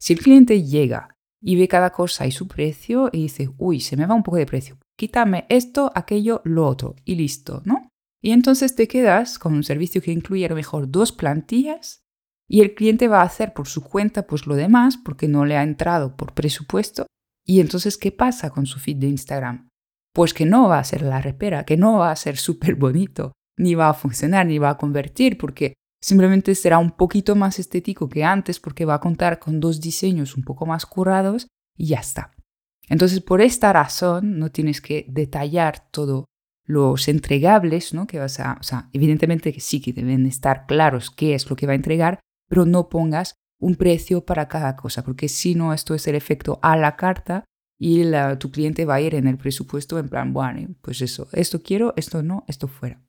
Si 0.00 0.12
el 0.12 0.20
cliente 0.20 0.64
llega 0.64 1.14
y 1.40 1.56
ve 1.56 1.68
cada 1.68 1.90
cosa 1.90 2.26
y 2.26 2.32
su 2.32 2.48
precio 2.48 3.10
y 3.12 3.22
dice, 3.22 3.50
uy, 3.58 3.80
se 3.80 3.96
me 3.96 4.06
va 4.06 4.14
un 4.14 4.22
poco 4.22 4.38
de 4.38 4.46
precio, 4.46 4.78
quítame 4.98 5.46
esto, 5.48 5.92
aquello, 5.94 6.42
lo 6.44 6.66
otro 6.66 6.96
y 7.04 7.14
listo, 7.14 7.62
¿no? 7.64 7.88
Y 8.20 8.32
entonces 8.32 8.74
te 8.74 8.88
quedas 8.88 9.38
con 9.38 9.54
un 9.54 9.62
servicio 9.62 10.02
que 10.02 10.10
incluye 10.10 10.44
a 10.44 10.48
lo 10.48 10.56
mejor 10.56 10.90
dos 10.90 11.12
plantillas 11.12 12.02
y 12.48 12.62
el 12.62 12.74
cliente 12.74 13.06
va 13.06 13.20
a 13.20 13.26
hacer 13.26 13.52
por 13.52 13.68
su 13.68 13.84
cuenta 13.84 14.26
pues 14.26 14.46
lo 14.46 14.56
demás 14.56 14.96
porque 14.96 15.28
no 15.28 15.44
le 15.44 15.56
ha 15.56 15.62
entrado 15.62 16.16
por 16.16 16.34
presupuesto. 16.34 17.06
Y 17.46 17.60
entonces, 17.60 17.96
¿qué 17.96 18.10
pasa 18.10 18.50
con 18.50 18.66
su 18.66 18.80
feed 18.80 18.96
de 18.96 19.06
Instagram? 19.06 19.68
Pues 20.12 20.34
que 20.34 20.44
no 20.44 20.68
va 20.68 20.80
a 20.80 20.84
ser 20.84 21.02
la 21.02 21.22
repera, 21.22 21.64
que 21.64 21.76
no 21.76 21.98
va 21.98 22.10
a 22.10 22.16
ser 22.16 22.36
súper 22.36 22.74
bonito, 22.74 23.32
ni 23.56 23.74
va 23.76 23.90
a 23.90 23.94
funcionar, 23.94 24.46
ni 24.46 24.58
va 24.58 24.70
a 24.70 24.78
convertir, 24.78 25.38
porque 25.38 25.74
simplemente 26.02 26.54
será 26.56 26.78
un 26.78 26.90
poquito 26.90 27.36
más 27.36 27.60
estético 27.60 28.08
que 28.08 28.24
antes 28.24 28.58
porque 28.58 28.84
va 28.84 28.94
a 28.94 29.00
contar 29.00 29.38
con 29.38 29.60
dos 29.60 29.80
diseños 29.80 30.36
un 30.36 30.42
poco 30.42 30.66
más 30.66 30.86
curados 30.86 31.46
y 31.76 31.86
ya 31.86 32.00
está. 32.00 32.32
Entonces, 32.88 33.20
por 33.20 33.40
esta 33.40 33.72
razón, 33.72 34.38
no 34.38 34.50
tienes 34.50 34.80
que 34.80 35.06
detallar 35.08 35.90
todos 35.90 36.24
los 36.64 37.08
entregables, 37.08 37.94
¿no? 37.94 38.06
Que 38.06 38.18
vas 38.18 38.40
a, 38.40 38.58
o 38.60 38.62
sea, 38.62 38.90
evidentemente 38.92 39.52
que 39.52 39.60
sí 39.60 39.80
que 39.80 39.92
deben 39.92 40.26
estar 40.26 40.66
claros 40.66 41.10
qué 41.10 41.34
es 41.34 41.48
lo 41.48 41.56
que 41.56 41.66
va 41.66 41.72
a 41.72 41.76
entregar, 41.76 42.20
pero 42.48 42.66
no 42.66 42.88
pongas 42.88 43.34
un 43.58 43.74
precio 43.74 44.24
para 44.24 44.48
cada 44.48 44.76
cosa, 44.76 45.02
porque 45.02 45.28
si 45.28 45.54
no, 45.54 45.72
esto 45.72 45.94
es 45.94 46.06
el 46.06 46.14
efecto 46.14 46.58
a 46.62 46.76
la 46.76 46.96
carta 46.96 47.44
y 47.78 48.04
tu 48.38 48.50
cliente 48.50 48.84
va 48.84 48.96
a 48.96 49.00
ir 49.00 49.14
en 49.14 49.26
el 49.26 49.38
presupuesto 49.38 49.98
en 49.98 50.08
plan, 50.08 50.32
bueno, 50.32 50.74
pues 50.80 51.00
eso, 51.00 51.28
esto 51.32 51.62
quiero, 51.62 51.94
esto 51.96 52.22
no, 52.22 52.44
esto 52.48 52.68
fuera. 52.68 53.02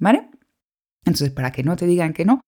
¿Vale? 0.00 0.30
Entonces, 1.04 1.30
para 1.30 1.52
que 1.52 1.62
no 1.62 1.76
te 1.76 1.86
digan 1.86 2.12
que 2.12 2.24
no, 2.24 2.40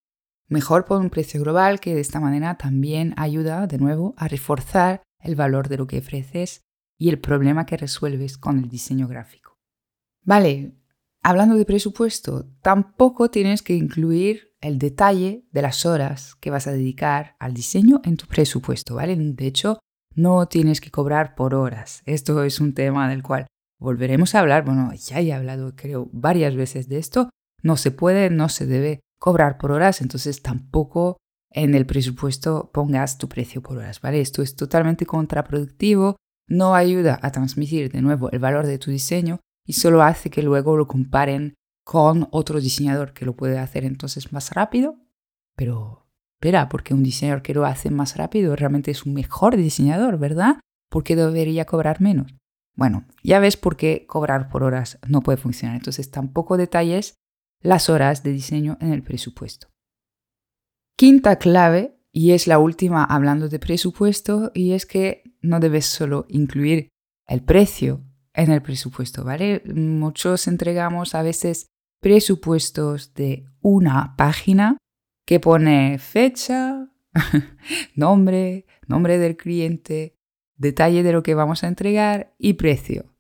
mejor 0.49 0.85
pon 0.85 1.03
un 1.03 1.11
precio 1.11 1.41
global 1.41 1.79
que 1.81 1.95
de 1.95 2.01
esta 2.01 2.21
manera 2.21 2.57
también 2.57 3.15
ayuda 3.17 3.67
de 3.67 3.79
nuevo 3.79 4.15
a 4.17 4.29
reforzar 4.29 5.03
el 5.21 5.37
valor 5.37 5.69
de 5.69 5.77
lo 5.77 5.87
que 5.87 5.99
ofreces 5.99 6.63
y 6.99 7.09
el 7.09 7.21
problema 7.21 7.65
que 7.65 7.77
resuelves 7.77 8.37
con 8.37 8.59
el 8.59 8.69
diseño 8.69 9.07
gráfico. 9.09 9.59
Vale, 10.25 10.75
hablando 11.23 11.55
de 11.55 11.65
presupuesto, 11.65 12.51
tampoco 12.61 13.31
tienes 13.31 13.63
que 13.63 13.75
incluir 13.75 14.55
el 14.61 14.79
detalle 14.79 15.47
de 15.53 15.63
las 15.63 15.87
horas 15.87 16.35
que 16.35 16.51
vas 16.51 16.67
a 16.67 16.73
dedicar 16.73 17.37
al 17.39 17.55
diseño 17.55 18.01
en 18.05 18.17
tu 18.17 18.27
presupuesto, 18.27 18.97
¿vale? 18.97 19.17
De 19.17 19.47
hecho, 19.47 19.79
no 20.15 20.47
tienes 20.47 20.81
que 20.81 20.91
cobrar 20.91 21.37
por 21.37 21.55
horas. 21.55 22.03
Esto 22.05 22.43
es 22.43 22.61
un 22.61 22.75
tema 22.75 23.09
del 23.09 23.23
cual 23.23 23.47
volveremos 23.79 24.35
a 24.35 24.41
hablar, 24.41 24.65
bueno, 24.65 24.93
ya 24.95 25.21
he 25.21 25.33
hablado 25.33 25.77
creo 25.77 26.11
varias 26.13 26.57
veces 26.57 26.89
de 26.89 26.99
esto, 26.99 27.31
no 27.63 27.77
se 27.77 27.93
puede, 27.93 28.29
no 28.31 28.49
se 28.49 28.67
debe 28.67 29.01
cobrar 29.21 29.59
por 29.59 29.71
horas, 29.71 30.01
entonces 30.01 30.43
tampoco 30.43 31.17
en 31.51 31.75
el 31.75 31.87
presupuesto 31.87 32.71
pongas 32.73 33.19
tu 33.19 33.29
precio 33.29 33.63
por 33.63 33.79
horas, 33.79 34.01
¿vale? 34.01 34.21
Esto 34.21 34.43
es 34.43 34.57
totalmente 34.57 35.07
contraproductivo, 35.07 36.17
no 36.49 36.75
ayuda 36.75 37.19
a 37.23 37.31
transmitir 37.31 37.91
de 37.93 38.03
nuevo 38.03 38.31
el 38.31 38.39
valor 38.39 38.67
de 38.67 38.79
tu 38.79 38.91
diseño 38.91 39.41
y 39.67 39.75
solo 39.75 40.03
hace 40.03 40.31
que 40.31 40.43
luego 40.43 40.77
lo 40.77 40.89
comparen 40.89 41.55
con 41.85 42.29
otro 42.33 42.61
diseñador 42.61 43.13
que 43.13 43.25
lo 43.25 43.37
puede 43.37 43.59
hacer 43.59 43.85
entonces 43.85 44.33
más 44.33 44.51
rápido, 44.53 44.97
pero 45.57 46.07
espera, 46.37 46.69
porque 46.69 46.95
un 46.95 47.03
diseñador 47.03 47.43
que 47.43 47.55
lo 47.55 47.65
hace 47.65 47.91
más 47.91 48.17
rápido 48.17 48.57
realmente 48.57 48.91
es 48.91 49.05
un 49.05 49.15
mejor 49.15 49.57
diseñador, 49.57 50.19
¿verdad? 50.19 50.61
¿Por 50.91 51.05
qué 51.05 51.17
debería 51.17 51.65
cobrar 51.65 52.01
menos? 52.01 52.35
Bueno, 52.79 53.07
ya 53.25 53.41
ves 53.41 53.57
por 53.57 53.77
qué 53.77 54.07
cobrar 54.07 54.49
por 54.49 54.63
horas 54.63 54.99
no 55.09 55.21
puede 55.21 55.37
funcionar. 55.37 55.77
Entonces 55.77 56.13
tampoco 56.13 56.57
detalles 56.57 57.15
las 57.61 57.91
horas 57.91 58.23
de 58.23 58.31
diseño 58.31 58.79
en 58.81 58.93
el 58.93 59.03
presupuesto. 59.03 59.67
Quinta 60.97 61.37
clave, 61.37 61.99
y 62.13 62.31
es 62.33 62.47
la 62.47 62.61
última 62.61 63.05
hablando 63.05 63.49
de 63.49 63.59
presupuesto, 63.59 64.53
y 64.55 64.73
es 64.73 64.87
que 64.87 65.25
no 65.41 65.61
debes 65.61 65.87
solo 65.87 66.27
incluir 66.29 66.89
el 67.27 67.43
precio 67.43 68.03
en 68.35 68.51
el 68.51 68.63
presupuesto, 68.63 69.25
¿vale? 69.25 69.63
Muchos 69.67 70.47
entregamos 70.47 71.15
a 71.15 71.23
veces 71.23 71.67
presupuestos 72.01 73.15
de 73.15 73.45
una 73.61 74.15
página 74.17 74.79
que 75.27 75.41
pone 75.41 75.99
fecha, 75.99 76.91
nombre, 77.95 78.67
nombre 78.87 79.19
del 79.19 79.37
cliente, 79.37 80.15
detalle 80.57 81.03
de 81.03 81.13
lo 81.13 81.23
que 81.23 81.35
vamos 81.35 81.65
a 81.65 81.69
entregar 81.69 82.35
y 82.39 82.55
precio. 82.55 83.15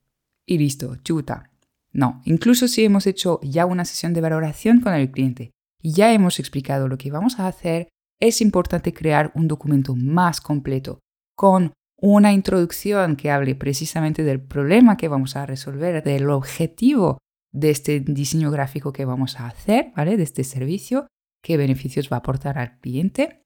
Y 0.46 0.58
listo, 0.58 0.96
chuta. 0.96 1.50
No, 1.92 2.22
incluso 2.24 2.68
si 2.68 2.84
hemos 2.84 3.06
hecho 3.06 3.40
ya 3.42 3.66
una 3.66 3.84
sesión 3.84 4.12
de 4.12 4.20
valoración 4.20 4.80
con 4.80 4.94
el 4.94 5.10
cliente 5.10 5.50
y 5.80 5.92
ya 5.92 6.12
hemos 6.12 6.38
explicado 6.38 6.88
lo 6.88 6.98
que 6.98 7.10
vamos 7.10 7.38
a 7.38 7.46
hacer, 7.46 7.88
es 8.20 8.40
importante 8.40 8.92
crear 8.92 9.32
un 9.34 9.48
documento 9.48 9.94
más 9.94 10.40
completo, 10.40 11.00
con 11.36 11.72
una 12.00 12.32
introducción 12.32 13.16
que 13.16 13.30
hable 13.30 13.54
precisamente 13.54 14.22
del 14.22 14.40
problema 14.40 14.96
que 14.96 15.08
vamos 15.08 15.36
a 15.36 15.46
resolver, 15.46 16.02
del 16.02 16.30
objetivo 16.30 17.18
de 17.52 17.70
este 17.70 18.00
diseño 18.00 18.50
gráfico 18.50 18.92
que 18.92 19.04
vamos 19.04 19.40
a 19.40 19.46
hacer, 19.46 19.92
¿vale? 19.96 20.16
De 20.16 20.22
este 20.22 20.44
servicio, 20.44 21.08
qué 21.42 21.56
beneficios 21.56 22.08
va 22.10 22.16
a 22.16 22.20
aportar 22.20 22.58
al 22.58 22.78
cliente. 22.78 23.42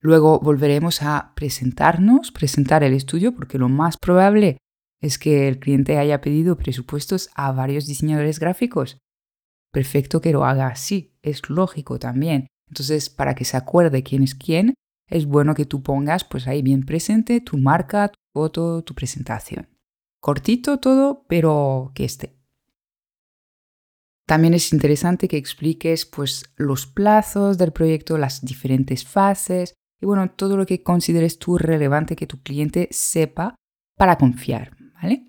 Luego 0.00 0.40
volveremos 0.40 1.02
a 1.02 1.32
presentarnos, 1.34 2.30
presentar 2.30 2.84
el 2.84 2.94
estudio, 2.94 3.34
porque 3.34 3.58
lo 3.58 3.68
más 3.68 3.96
probable 3.96 4.58
es 5.00 5.18
que 5.18 5.48
el 5.48 5.58
cliente 5.58 5.98
haya 5.98 6.20
pedido 6.20 6.56
presupuestos 6.56 7.30
a 7.34 7.50
varios 7.52 7.86
diseñadores 7.86 8.38
gráficos 8.38 8.98
perfecto 9.72 10.20
que 10.20 10.32
lo 10.32 10.44
haga 10.44 10.68
así, 10.68 11.16
es 11.22 11.48
lógico 11.48 11.98
también. 11.98 12.46
Entonces, 12.68 13.10
para 13.10 13.34
que 13.34 13.44
se 13.44 13.56
acuerde 13.56 14.02
quién 14.02 14.22
es 14.22 14.34
quién, 14.34 14.74
es 15.12 15.26
bueno 15.26 15.54
que 15.54 15.66
tú 15.66 15.82
pongas 15.82 16.24
pues 16.24 16.48
ahí 16.48 16.62
bien 16.62 16.84
presente 16.84 17.40
tu 17.40 17.58
marca, 17.58 18.08
tu 18.08 18.18
foto, 18.32 18.82
tu 18.82 18.94
presentación. 18.94 19.68
Cortito 20.20 20.78
todo, 20.78 21.24
pero 21.28 21.92
que 21.94 22.04
esté. 22.04 22.38
También 24.26 24.54
es 24.54 24.72
interesante 24.72 25.28
que 25.28 25.36
expliques 25.36 26.06
pues 26.06 26.44
los 26.56 26.86
plazos 26.86 27.58
del 27.58 27.72
proyecto, 27.72 28.16
las 28.16 28.42
diferentes 28.42 29.04
fases 29.04 29.74
y 30.00 30.06
bueno, 30.06 30.30
todo 30.30 30.56
lo 30.56 30.64
que 30.64 30.82
consideres 30.82 31.38
tú 31.38 31.58
relevante 31.58 32.16
que 32.16 32.26
tu 32.26 32.40
cliente 32.40 32.88
sepa 32.90 33.54
para 33.98 34.16
confiar, 34.16 34.76
¿vale? 34.94 35.28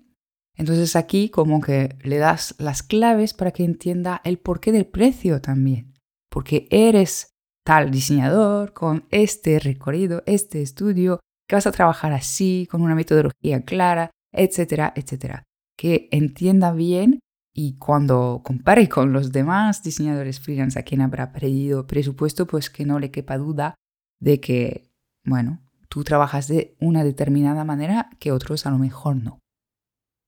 Entonces 0.56 0.96
aquí 0.96 1.28
como 1.28 1.60
que 1.60 1.96
le 2.02 2.16
das 2.16 2.54
las 2.58 2.82
claves 2.82 3.34
para 3.34 3.50
que 3.50 3.64
entienda 3.64 4.20
el 4.24 4.38
porqué 4.38 4.72
del 4.72 4.86
precio 4.86 5.40
también. 5.40 5.92
Porque 6.30 6.66
eres 6.70 7.33
tal 7.64 7.90
diseñador 7.90 8.72
con 8.72 9.06
este 9.10 9.58
recorrido, 9.58 10.22
este 10.26 10.62
estudio, 10.62 11.20
que 11.48 11.56
vas 11.56 11.66
a 11.66 11.72
trabajar 11.72 12.12
así, 12.12 12.68
con 12.70 12.82
una 12.82 12.94
metodología 12.94 13.62
clara, 13.62 14.10
etcétera, 14.32 14.92
etcétera. 14.94 15.44
Que 15.76 16.08
entienda 16.12 16.72
bien 16.72 17.20
y 17.54 17.78
cuando 17.78 18.42
compare 18.44 18.88
con 18.88 19.12
los 19.12 19.32
demás 19.32 19.82
diseñadores 19.82 20.40
freelance 20.40 20.78
a 20.78 20.82
quien 20.82 21.00
habrá 21.00 21.32
pedido 21.32 21.86
presupuesto, 21.86 22.46
pues 22.46 22.68
que 22.68 22.84
no 22.84 22.98
le 22.98 23.10
quepa 23.10 23.38
duda 23.38 23.74
de 24.20 24.40
que, 24.40 24.90
bueno, 25.24 25.62
tú 25.88 26.04
trabajas 26.04 26.48
de 26.48 26.76
una 26.80 27.04
determinada 27.04 27.64
manera 27.64 28.10
que 28.18 28.32
otros 28.32 28.66
a 28.66 28.70
lo 28.70 28.78
mejor 28.78 29.16
no. 29.16 29.38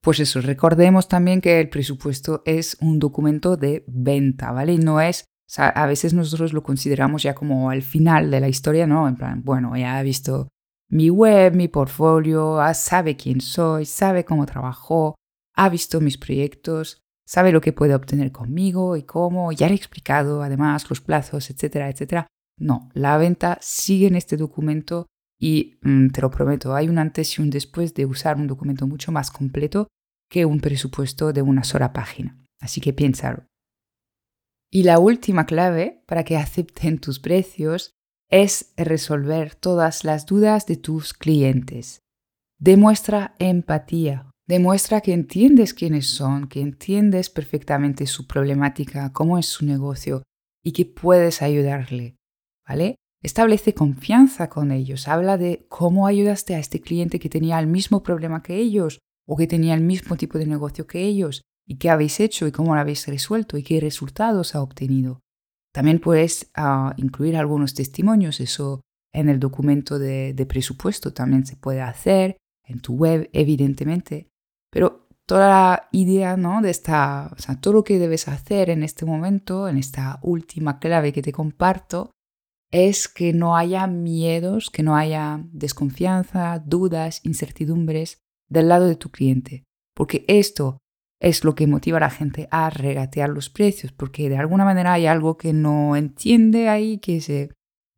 Pues 0.02 0.20
eso, 0.20 0.40
recordemos 0.40 1.08
también 1.08 1.40
que 1.40 1.60
el 1.60 1.68
presupuesto 1.68 2.42
es 2.46 2.76
un 2.80 3.00
documento 3.00 3.56
de 3.56 3.84
venta, 3.88 4.52
¿vale? 4.52 4.78
No 4.78 5.00
es, 5.00 5.24
o 5.46 5.48
sea, 5.48 5.68
a 5.68 5.86
veces 5.86 6.12
nosotros 6.12 6.52
lo 6.52 6.64
consideramos 6.64 7.22
ya 7.22 7.34
como 7.34 7.70
al 7.70 7.82
final 7.82 8.32
de 8.32 8.40
la 8.40 8.48
historia, 8.48 8.86
¿no? 8.88 9.06
En 9.06 9.14
plan, 9.14 9.42
bueno, 9.44 9.76
ya 9.76 9.96
ha 9.96 10.02
visto 10.02 10.48
mi 10.88 11.08
web, 11.08 11.54
mi 11.54 11.68
portfolio, 11.68 12.58
sabe 12.74 13.16
quién 13.16 13.40
soy, 13.40 13.86
sabe 13.86 14.24
cómo 14.24 14.44
trabajo, 14.44 15.14
ha 15.54 15.68
visto 15.68 16.00
mis 16.00 16.18
proyectos, 16.18 16.98
sabe 17.24 17.52
lo 17.52 17.60
que 17.60 17.72
puede 17.72 17.94
obtener 17.94 18.32
conmigo 18.32 18.96
y 18.96 19.04
cómo, 19.04 19.52
ya 19.52 19.68
le 19.68 19.74
he 19.74 19.76
explicado 19.76 20.42
además 20.42 20.88
los 20.90 21.00
plazos, 21.00 21.48
etcétera, 21.50 21.90
etcétera. 21.90 22.26
No, 22.58 22.90
la 22.94 23.16
venta 23.16 23.58
sigue 23.60 24.08
en 24.08 24.16
este 24.16 24.36
documento 24.36 25.06
y 25.38 25.78
mm, 25.82 26.08
te 26.08 26.22
lo 26.22 26.30
prometo, 26.30 26.74
hay 26.74 26.88
un 26.88 26.98
antes 26.98 27.38
y 27.38 27.42
un 27.42 27.50
después 27.50 27.94
de 27.94 28.06
usar 28.06 28.36
un 28.36 28.48
documento 28.48 28.86
mucho 28.86 29.12
más 29.12 29.30
completo 29.30 29.86
que 30.28 30.44
un 30.44 30.60
presupuesto 30.60 31.32
de 31.32 31.42
una 31.42 31.62
sola 31.62 31.92
página. 31.92 32.36
Así 32.60 32.80
que 32.80 32.92
piénsalo. 32.92 33.44
Y 34.70 34.82
la 34.82 34.98
última 34.98 35.46
clave 35.46 36.02
para 36.06 36.24
que 36.24 36.36
acepten 36.36 36.98
tus 36.98 37.18
precios 37.18 37.92
es 38.30 38.72
resolver 38.76 39.54
todas 39.54 40.04
las 40.04 40.26
dudas 40.26 40.66
de 40.66 40.76
tus 40.76 41.14
clientes. 41.14 42.00
Demuestra 42.58 43.34
empatía. 43.38 44.30
Demuestra 44.48 45.00
que 45.00 45.12
entiendes 45.12 45.74
quiénes 45.74 46.08
son, 46.08 46.48
que 46.48 46.60
entiendes 46.60 47.30
perfectamente 47.30 48.06
su 48.06 48.26
problemática, 48.26 49.12
cómo 49.12 49.38
es 49.38 49.46
su 49.46 49.64
negocio 49.64 50.22
y 50.62 50.72
que 50.72 50.86
puedes 50.86 51.42
ayudarle. 51.42 52.16
¿Vale? 52.66 52.96
Establece 53.22 53.74
confianza 53.74 54.48
con 54.48 54.70
ellos. 54.70 55.08
Habla 55.08 55.36
de 55.36 55.66
cómo 55.68 56.06
ayudaste 56.06 56.54
a 56.54 56.58
este 56.58 56.80
cliente 56.80 57.18
que 57.18 57.28
tenía 57.28 57.58
el 57.58 57.66
mismo 57.66 58.02
problema 58.02 58.42
que 58.42 58.56
ellos 58.56 59.00
o 59.26 59.36
que 59.36 59.46
tenía 59.46 59.74
el 59.74 59.80
mismo 59.80 60.16
tipo 60.16 60.38
de 60.38 60.46
negocio 60.46 60.86
que 60.86 61.02
ellos 61.02 61.42
y 61.66 61.76
qué 61.76 61.90
habéis 61.90 62.20
hecho 62.20 62.46
y 62.46 62.52
cómo 62.52 62.74
lo 62.74 62.80
habéis 62.80 63.06
resuelto 63.08 63.58
y 63.58 63.62
qué 63.62 63.80
resultados 63.80 64.54
ha 64.54 64.62
obtenido. 64.62 65.20
También 65.72 65.98
puedes 65.98 66.50
ah, 66.54 66.94
incluir 66.96 67.36
algunos 67.36 67.74
testimonios, 67.74 68.40
eso 68.40 68.80
en 69.12 69.28
el 69.28 69.40
documento 69.40 69.98
de, 69.98 70.46
presupuesto 70.48 71.12
también 71.12 71.44
se 71.46 71.56
puede 71.56 71.80
hacer, 71.80 72.36
en 72.64 72.80
tu 72.80 72.94
web, 72.94 73.28
evidentemente, 73.32 74.28
pero 74.70 75.08
toda 75.26 75.48
la 75.48 75.88
idea 75.92 76.36
¿no? 76.36 76.60
de 76.62 76.70
esta, 76.70 77.32
o 77.36 77.40
sea, 77.40 77.60
todo 77.60 77.74
lo 77.74 77.84
que 77.84 77.98
debes 77.98 78.28
hacer 78.28 78.70
en 78.70 78.82
este 78.82 79.04
momento, 79.04 79.68
en 79.68 79.78
esta 79.78 80.18
última 80.22 80.78
clave 80.78 81.12
que 81.12 81.22
te 81.22 81.32
comparto, 81.32 82.10
es 82.70 83.08
que 83.08 83.32
no 83.32 83.56
haya 83.56 83.86
miedos, 83.86 84.70
que 84.70 84.82
no 84.82 84.96
haya 84.96 85.40
desconfianza, 85.52 86.62
dudas, 86.64 87.20
incertidumbres 87.24 88.18
del 88.48 88.68
lado 88.68 88.86
de 88.86 88.96
tu 88.96 89.10
cliente, 89.10 89.64
porque 89.94 90.24
esto 90.28 90.78
es 91.20 91.44
lo 91.44 91.54
que 91.54 91.66
motiva 91.66 91.96
a 91.98 92.00
la 92.00 92.10
gente 92.10 92.48
a 92.50 92.70
regatear 92.70 93.30
los 93.30 93.50
precios, 93.50 93.92
porque 93.92 94.28
de 94.28 94.36
alguna 94.36 94.64
manera 94.64 94.92
hay 94.92 95.06
algo 95.06 95.36
que 95.36 95.52
no 95.52 95.96
entiende 95.96 96.68
ahí, 96.68 96.98
que, 96.98 97.20
se, 97.20 97.50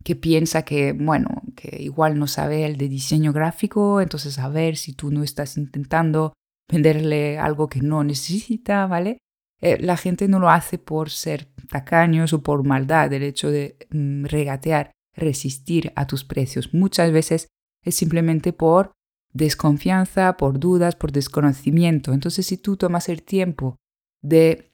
que 0.04 0.16
piensa 0.16 0.62
que, 0.62 0.92
bueno, 0.92 1.42
que 1.56 1.82
igual 1.82 2.18
no 2.18 2.26
sabe 2.26 2.64
el 2.64 2.76
de 2.76 2.88
diseño 2.88 3.32
gráfico, 3.32 4.00
entonces 4.00 4.38
a 4.38 4.48
ver 4.48 4.76
si 4.76 4.92
tú 4.92 5.10
no 5.10 5.22
estás 5.22 5.56
intentando 5.56 6.32
venderle 6.70 7.38
algo 7.38 7.68
que 7.68 7.80
no 7.80 8.04
necesita, 8.04 8.86
¿vale? 8.86 9.18
Eh, 9.60 9.78
la 9.80 9.96
gente 9.96 10.28
no 10.28 10.38
lo 10.38 10.50
hace 10.50 10.78
por 10.78 11.10
ser 11.10 11.46
tacaños 11.68 12.32
o 12.32 12.42
por 12.42 12.64
maldad, 12.64 13.12
el 13.12 13.24
hecho 13.24 13.50
de 13.50 13.76
mm, 13.90 14.26
regatear, 14.26 14.92
resistir 15.14 15.92
a 15.96 16.06
tus 16.06 16.24
precios. 16.24 16.72
Muchas 16.72 17.10
veces 17.10 17.48
es 17.84 17.94
simplemente 17.96 18.52
por 18.52 18.92
desconfianza, 19.32 20.36
por 20.36 20.58
dudas, 20.58 20.96
por 20.96 21.12
desconocimiento. 21.12 22.12
Entonces, 22.12 22.46
si 22.46 22.56
tú 22.56 22.76
tomas 22.76 23.08
el 23.08 23.22
tiempo 23.22 23.76
de 24.22 24.72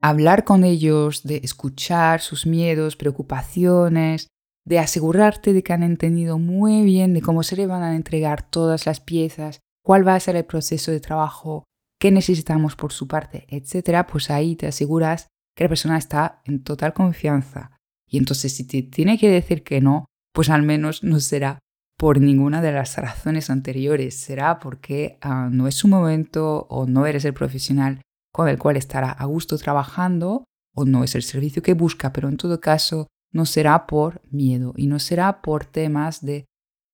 hablar 0.00 0.44
con 0.44 0.64
ellos, 0.64 1.22
de 1.22 1.40
escuchar 1.42 2.20
sus 2.20 2.46
miedos, 2.46 2.96
preocupaciones, 2.96 4.28
de 4.66 4.78
asegurarte 4.78 5.52
de 5.52 5.62
que 5.62 5.72
han 5.72 5.82
entendido 5.82 6.38
muy 6.38 6.82
bien 6.82 7.14
de 7.14 7.22
cómo 7.22 7.42
se 7.42 7.56
le 7.56 7.66
van 7.66 7.82
a 7.82 7.96
entregar 7.96 8.48
todas 8.48 8.86
las 8.86 9.00
piezas, 9.00 9.60
cuál 9.82 10.06
va 10.06 10.14
a 10.14 10.20
ser 10.20 10.36
el 10.36 10.44
proceso 10.44 10.90
de 10.90 11.00
trabajo, 11.00 11.64
qué 12.00 12.10
necesitamos 12.10 12.76
por 12.76 12.92
su 12.92 13.06
parte, 13.06 13.46
etcétera, 13.48 14.06
pues 14.06 14.30
ahí 14.30 14.56
te 14.56 14.66
aseguras 14.66 15.28
que 15.54 15.64
la 15.64 15.68
persona 15.68 15.98
está 15.98 16.42
en 16.44 16.62
total 16.64 16.92
confianza. 16.92 17.76
Y 18.06 18.18
entonces 18.18 18.54
si 18.54 18.66
te 18.66 18.82
tiene 18.82 19.18
que 19.18 19.28
decir 19.28 19.62
que 19.62 19.80
no, 19.80 20.06
pues 20.32 20.50
al 20.50 20.62
menos 20.62 21.02
no 21.02 21.20
será 21.20 21.58
por 21.96 22.20
ninguna 22.20 22.60
de 22.62 22.72
las 22.72 22.96
razones 22.96 23.50
anteriores. 23.50 24.16
Será 24.16 24.58
porque 24.58 25.18
ah, 25.20 25.48
no 25.50 25.68
es 25.68 25.74
su 25.74 25.88
momento 25.88 26.66
o 26.68 26.86
no 26.86 27.06
eres 27.06 27.24
el 27.24 27.34
profesional 27.34 28.00
con 28.32 28.48
el 28.48 28.58
cual 28.58 28.76
estará 28.76 29.10
a 29.10 29.24
gusto 29.26 29.56
trabajando 29.58 30.44
o 30.74 30.84
no 30.84 31.04
es 31.04 31.14
el 31.14 31.22
servicio 31.22 31.62
que 31.62 31.74
busca, 31.74 32.12
pero 32.12 32.28
en 32.28 32.36
todo 32.36 32.60
caso 32.60 33.06
no 33.32 33.46
será 33.46 33.86
por 33.86 34.22
miedo 34.30 34.74
y 34.76 34.86
no 34.86 34.98
será 34.98 35.40
por 35.40 35.64
temas 35.64 36.24
de 36.24 36.46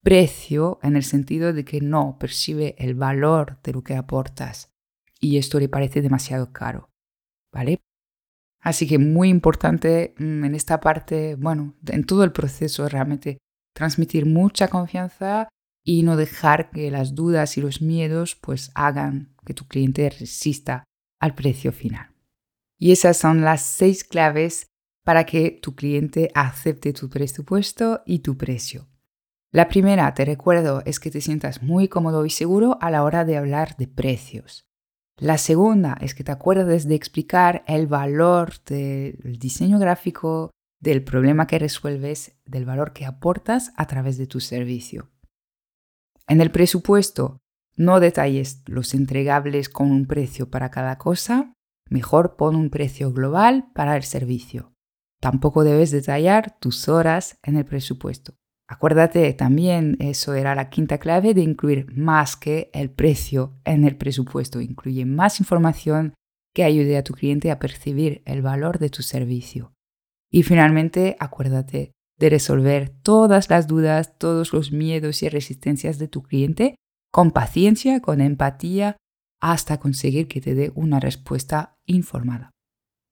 precio 0.03 0.79
en 0.83 0.97
el 0.97 1.05
sentido 1.05 1.53
de 1.53 1.65
que 1.65 1.81
no 1.81 2.17
percibe 2.19 2.75
el 2.79 2.95
valor 2.95 3.59
de 3.63 3.73
lo 3.73 3.83
que 3.83 3.95
aportas 3.95 4.71
y 5.21 5.37
esto 5.37 5.61
le 5.61 5.69
parece 5.69 6.01
demasiado 6.01 6.53
caro, 6.53 6.91
¿vale? 7.53 7.81
Así 8.61 8.87
que 8.87 8.99
muy 8.99 9.29
importante 9.29 10.15
mm, 10.19 10.45
en 10.45 10.55
esta 10.55 10.81
parte, 10.81 11.37
bueno, 11.37 11.75
en 11.87 12.05
todo 12.05 12.25
el 12.25 12.33
proceso 12.33 12.89
realmente 12.89 13.39
transmitir 13.81 14.27
mucha 14.27 14.69
confianza 14.69 15.49
y 15.83 16.03
no 16.03 16.19
dejar 16.19 16.71
que 16.71 16.91
las 16.91 17.15
dudas 17.15 17.57
y 17.57 17.63
los 17.63 17.81
miedos 17.81 18.35
pues 18.35 18.71
hagan 18.75 19.35
que 19.47 19.55
tu 19.55 19.67
cliente 19.67 20.11
resista 20.11 20.85
al 21.19 21.35
precio 21.35 21.73
final. 21.73 22.15
Y 22.79 22.93
esas 22.93 23.17
son 23.17 23.41
las 23.41 23.63
seis 23.63 24.05
claves 24.05 24.67
para 25.03 25.25
que 25.25 25.59
tu 25.63 25.75
cliente 25.75 26.31
acepte 26.35 26.93
tu 26.93 27.09
presupuesto 27.09 28.03
y 28.05 28.19
tu 28.19 28.37
precio. 28.37 28.87
La 29.51 29.69
primera, 29.69 30.13
te 30.13 30.27
recuerdo, 30.27 30.83
es 30.85 31.01
que 31.01 31.11
te 31.11 31.23
sientas 31.23 31.63
muy 31.63 31.89
cómodo 31.89 32.27
y 32.27 32.31
seguro 32.31 32.77
a 32.83 32.91
la 32.91 33.03
hora 33.03 33.25
de 33.25 33.39
hablar 33.39 33.79
de 33.79 33.89
precios. 33.89 34.67
La 35.17 35.39
segunda 35.39 35.97
es 36.03 36.15
que 36.15 36.23
te 36.23 36.33
acuerdes 36.33 36.87
de 36.87 36.97
explicar 36.97 37.65
el 37.67 37.87
valor 37.87 38.63
del 38.67 39.39
diseño 39.39 39.79
gráfico, 39.79 40.51
del 40.81 41.05
problema 41.05 41.47
que 41.47 41.59
resuelves, 41.59 42.39
del 42.45 42.65
valor 42.65 42.93
que 42.93 43.07
aportas 43.07 43.73
a 43.77 43.87
través 43.87 44.19
de 44.19 44.27
tu 44.27 44.41
servicio. 44.41 45.11
En 46.27 46.41
el 46.41 46.51
presupuesto, 46.51 47.41
no 47.77 48.01
detalles 48.01 48.63
los 48.67 48.95
entregables 48.95 49.69
con 49.69 49.91
un 49.91 50.07
precio 50.07 50.51
para 50.51 50.71
cada 50.71 50.99
cosa, 50.99 51.55
mejor 51.89 52.37
pon 52.37 52.57
un 52.57 52.71
precio 52.71 53.13
global 53.13 53.71
para 53.75 53.97
el 53.97 54.03
servicio. 54.03 54.73
Tampoco 55.21 55.65
debes 55.65 55.91
detallar 55.91 56.59
tus 56.59 56.89
horas 56.89 57.39
en 57.43 57.57
el 57.57 57.65
presupuesto. 57.65 58.35
Acuérdate 58.67 59.33
también, 59.35 59.97
eso 59.99 60.35
era 60.35 60.55
la 60.55 60.71
quinta 60.71 60.99
clave, 60.99 61.35
de 61.35 61.43
incluir 61.43 61.93
más 61.93 62.37
que 62.37 62.71
el 62.73 62.91
precio 62.91 63.59
en 63.65 63.85
el 63.85 63.97
presupuesto. 63.97 64.61
Incluye 64.61 65.05
más 65.05 65.41
información 65.41 66.15
que 66.55 66.65
ayude 66.65 66.97
a 66.97 67.03
tu 67.03 67.13
cliente 67.13 67.51
a 67.51 67.59
percibir 67.59 68.23
el 68.27 68.43
valor 68.43 68.79
de 68.79 68.89
tu 68.89 69.03
servicio. 69.03 69.75
Y 70.31 70.43
finalmente, 70.45 71.17
acuérdate 71.19 71.93
de 72.19 72.31
resolver 72.31 72.91
todas 73.03 73.51
las 73.51 73.67
dudas, 73.67 74.19
todos 74.19 74.53
los 74.53 74.73
miedos 74.73 75.23
y 75.23 75.29
resistencias 75.29 75.99
de 75.99 76.09
tu 76.09 76.23
cliente 76.23 76.77
con 77.11 77.33
paciencia, 77.33 78.01
con 78.01 78.21
empatía, 78.21 78.97
hasta 79.41 79.81
conseguir 79.81 80.29
que 80.29 80.41
te 80.41 80.55
dé 80.55 80.71
una 80.75 81.01
respuesta 81.01 81.75
informada. 81.87 82.51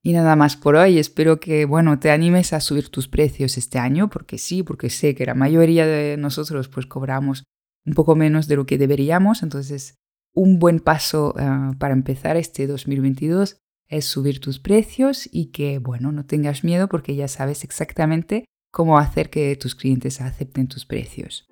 Y 0.05 0.13
nada 0.13 0.37
más 0.37 0.57
por 0.57 0.77
hoy, 0.77 0.99
espero 0.99 1.41
que 1.41 1.65
bueno, 1.65 1.99
te 1.99 2.11
animes 2.11 2.53
a 2.53 2.61
subir 2.61 2.91
tus 2.91 3.09
precios 3.09 3.59
este 3.59 3.79
año, 3.79 4.09
porque 4.09 4.39
sí, 4.39 4.63
porque 4.63 4.91
sé 4.91 5.15
que 5.15 5.27
la 5.27 5.35
mayoría 5.35 5.87
de 5.87 6.17
nosotros 6.17 6.69
pues 6.69 6.87
cobramos 6.87 7.45
un 7.85 7.95
poco 7.95 8.15
menos 8.15 8.47
de 8.47 8.57
lo 8.57 8.67
que 8.67 8.79
deberíamos, 8.79 9.43
entonces 9.43 9.97
un 10.35 10.59
buen 10.59 10.79
paso 10.79 11.35
eh, 11.39 11.75
para 11.79 11.95
empezar 11.95 12.37
este 12.37 12.67
2022 12.67 13.57
es 13.89 14.05
subir 14.05 14.41
tus 14.41 14.59
precios 14.59 15.29
y 15.31 15.47
que, 15.47 15.79
bueno, 15.79 16.13
no 16.13 16.25
tengas 16.25 16.65
miedo 16.65 16.89
porque 16.89 17.17
ya 17.17 17.29
sabes 17.29 17.65
exactamente 17.65 18.45
cómo 18.71 18.99
hacer 18.99 19.31
que 19.31 19.57
tus 19.57 19.75
clientes 19.75 20.21
acepten 20.21 20.69
tus 20.69 20.85
precios. 20.85 21.49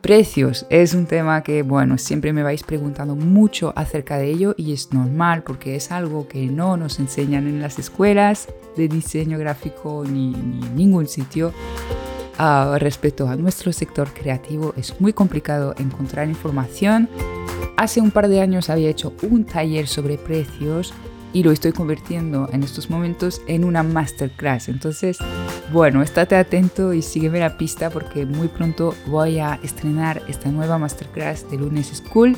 Precios 0.00 0.66
es 0.68 0.92
un 0.92 1.06
tema 1.06 1.42
que, 1.42 1.62
bueno, 1.62 1.96
siempre 1.96 2.34
me 2.34 2.42
vais 2.42 2.62
preguntando 2.62 3.16
mucho 3.16 3.72
acerca 3.74 4.18
de 4.18 4.30
ello 4.30 4.54
y 4.58 4.74
es 4.74 4.92
normal 4.92 5.42
porque 5.44 5.76
es 5.76 5.90
algo 5.90 6.28
que 6.28 6.46
no 6.46 6.76
nos 6.76 6.98
enseñan 6.98 7.48
en 7.48 7.62
las 7.62 7.78
escuelas 7.78 8.48
de 8.76 8.88
diseño 8.88 9.38
gráfico 9.38 10.04
ni, 10.06 10.34
en 10.34 10.76
ningún 10.76 11.06
sitio. 11.06 11.54
Uh, 12.38 12.76
respecto 12.78 13.28
a 13.28 13.36
nuestro 13.36 13.72
sector 13.72 14.12
creativo 14.12 14.74
es 14.76 15.00
muy 15.00 15.12
complicado 15.12 15.74
encontrar 15.78 16.28
información 16.28 17.08
Hace 17.76 18.00
un 18.00 18.10
par 18.10 18.28
de 18.28 18.40
años 18.40 18.70
había 18.70 18.88
hecho 18.88 19.14
un 19.22 19.44
taller 19.44 19.88
sobre 19.88 20.16
precios 20.16 20.94
y 21.32 21.42
lo 21.42 21.50
estoy 21.50 21.72
convirtiendo 21.72 22.48
en 22.52 22.62
estos 22.62 22.88
momentos 22.88 23.42
en 23.48 23.64
una 23.64 23.82
masterclass. 23.82 24.68
Entonces, 24.68 25.18
bueno, 25.72 26.00
estate 26.00 26.36
atento 26.36 26.92
y 26.92 27.02
sígueme 27.02 27.40
la 27.40 27.58
pista 27.58 27.90
porque 27.90 28.24
muy 28.24 28.46
pronto 28.46 28.94
voy 29.06 29.40
a 29.40 29.58
estrenar 29.64 30.22
esta 30.28 30.50
nueva 30.50 30.78
masterclass 30.78 31.50
de 31.50 31.58
Lunes 31.58 31.88
School. 31.88 32.36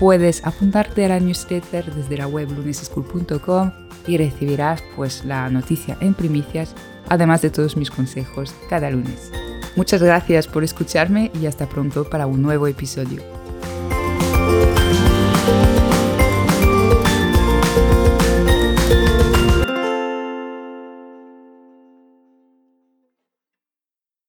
Puedes 0.00 0.44
apuntarte 0.44 1.04
a 1.04 1.08
la 1.08 1.20
newsletter 1.20 1.94
desde 1.94 2.16
la 2.16 2.26
web 2.26 2.50
lunesschool.com 2.50 3.70
y 4.08 4.18
recibirás 4.18 4.82
pues 4.96 5.24
la 5.24 5.48
noticia 5.50 5.96
en 6.00 6.14
primicias, 6.14 6.74
además 7.08 7.42
de 7.42 7.50
todos 7.50 7.76
mis 7.76 7.92
consejos 7.92 8.52
cada 8.68 8.90
lunes. 8.90 9.30
Muchas 9.76 10.02
gracias 10.02 10.48
por 10.48 10.64
escucharme 10.64 11.30
y 11.40 11.46
hasta 11.46 11.68
pronto 11.68 12.10
para 12.10 12.26
un 12.26 12.42
nuevo 12.42 12.66
episodio. 12.66 13.33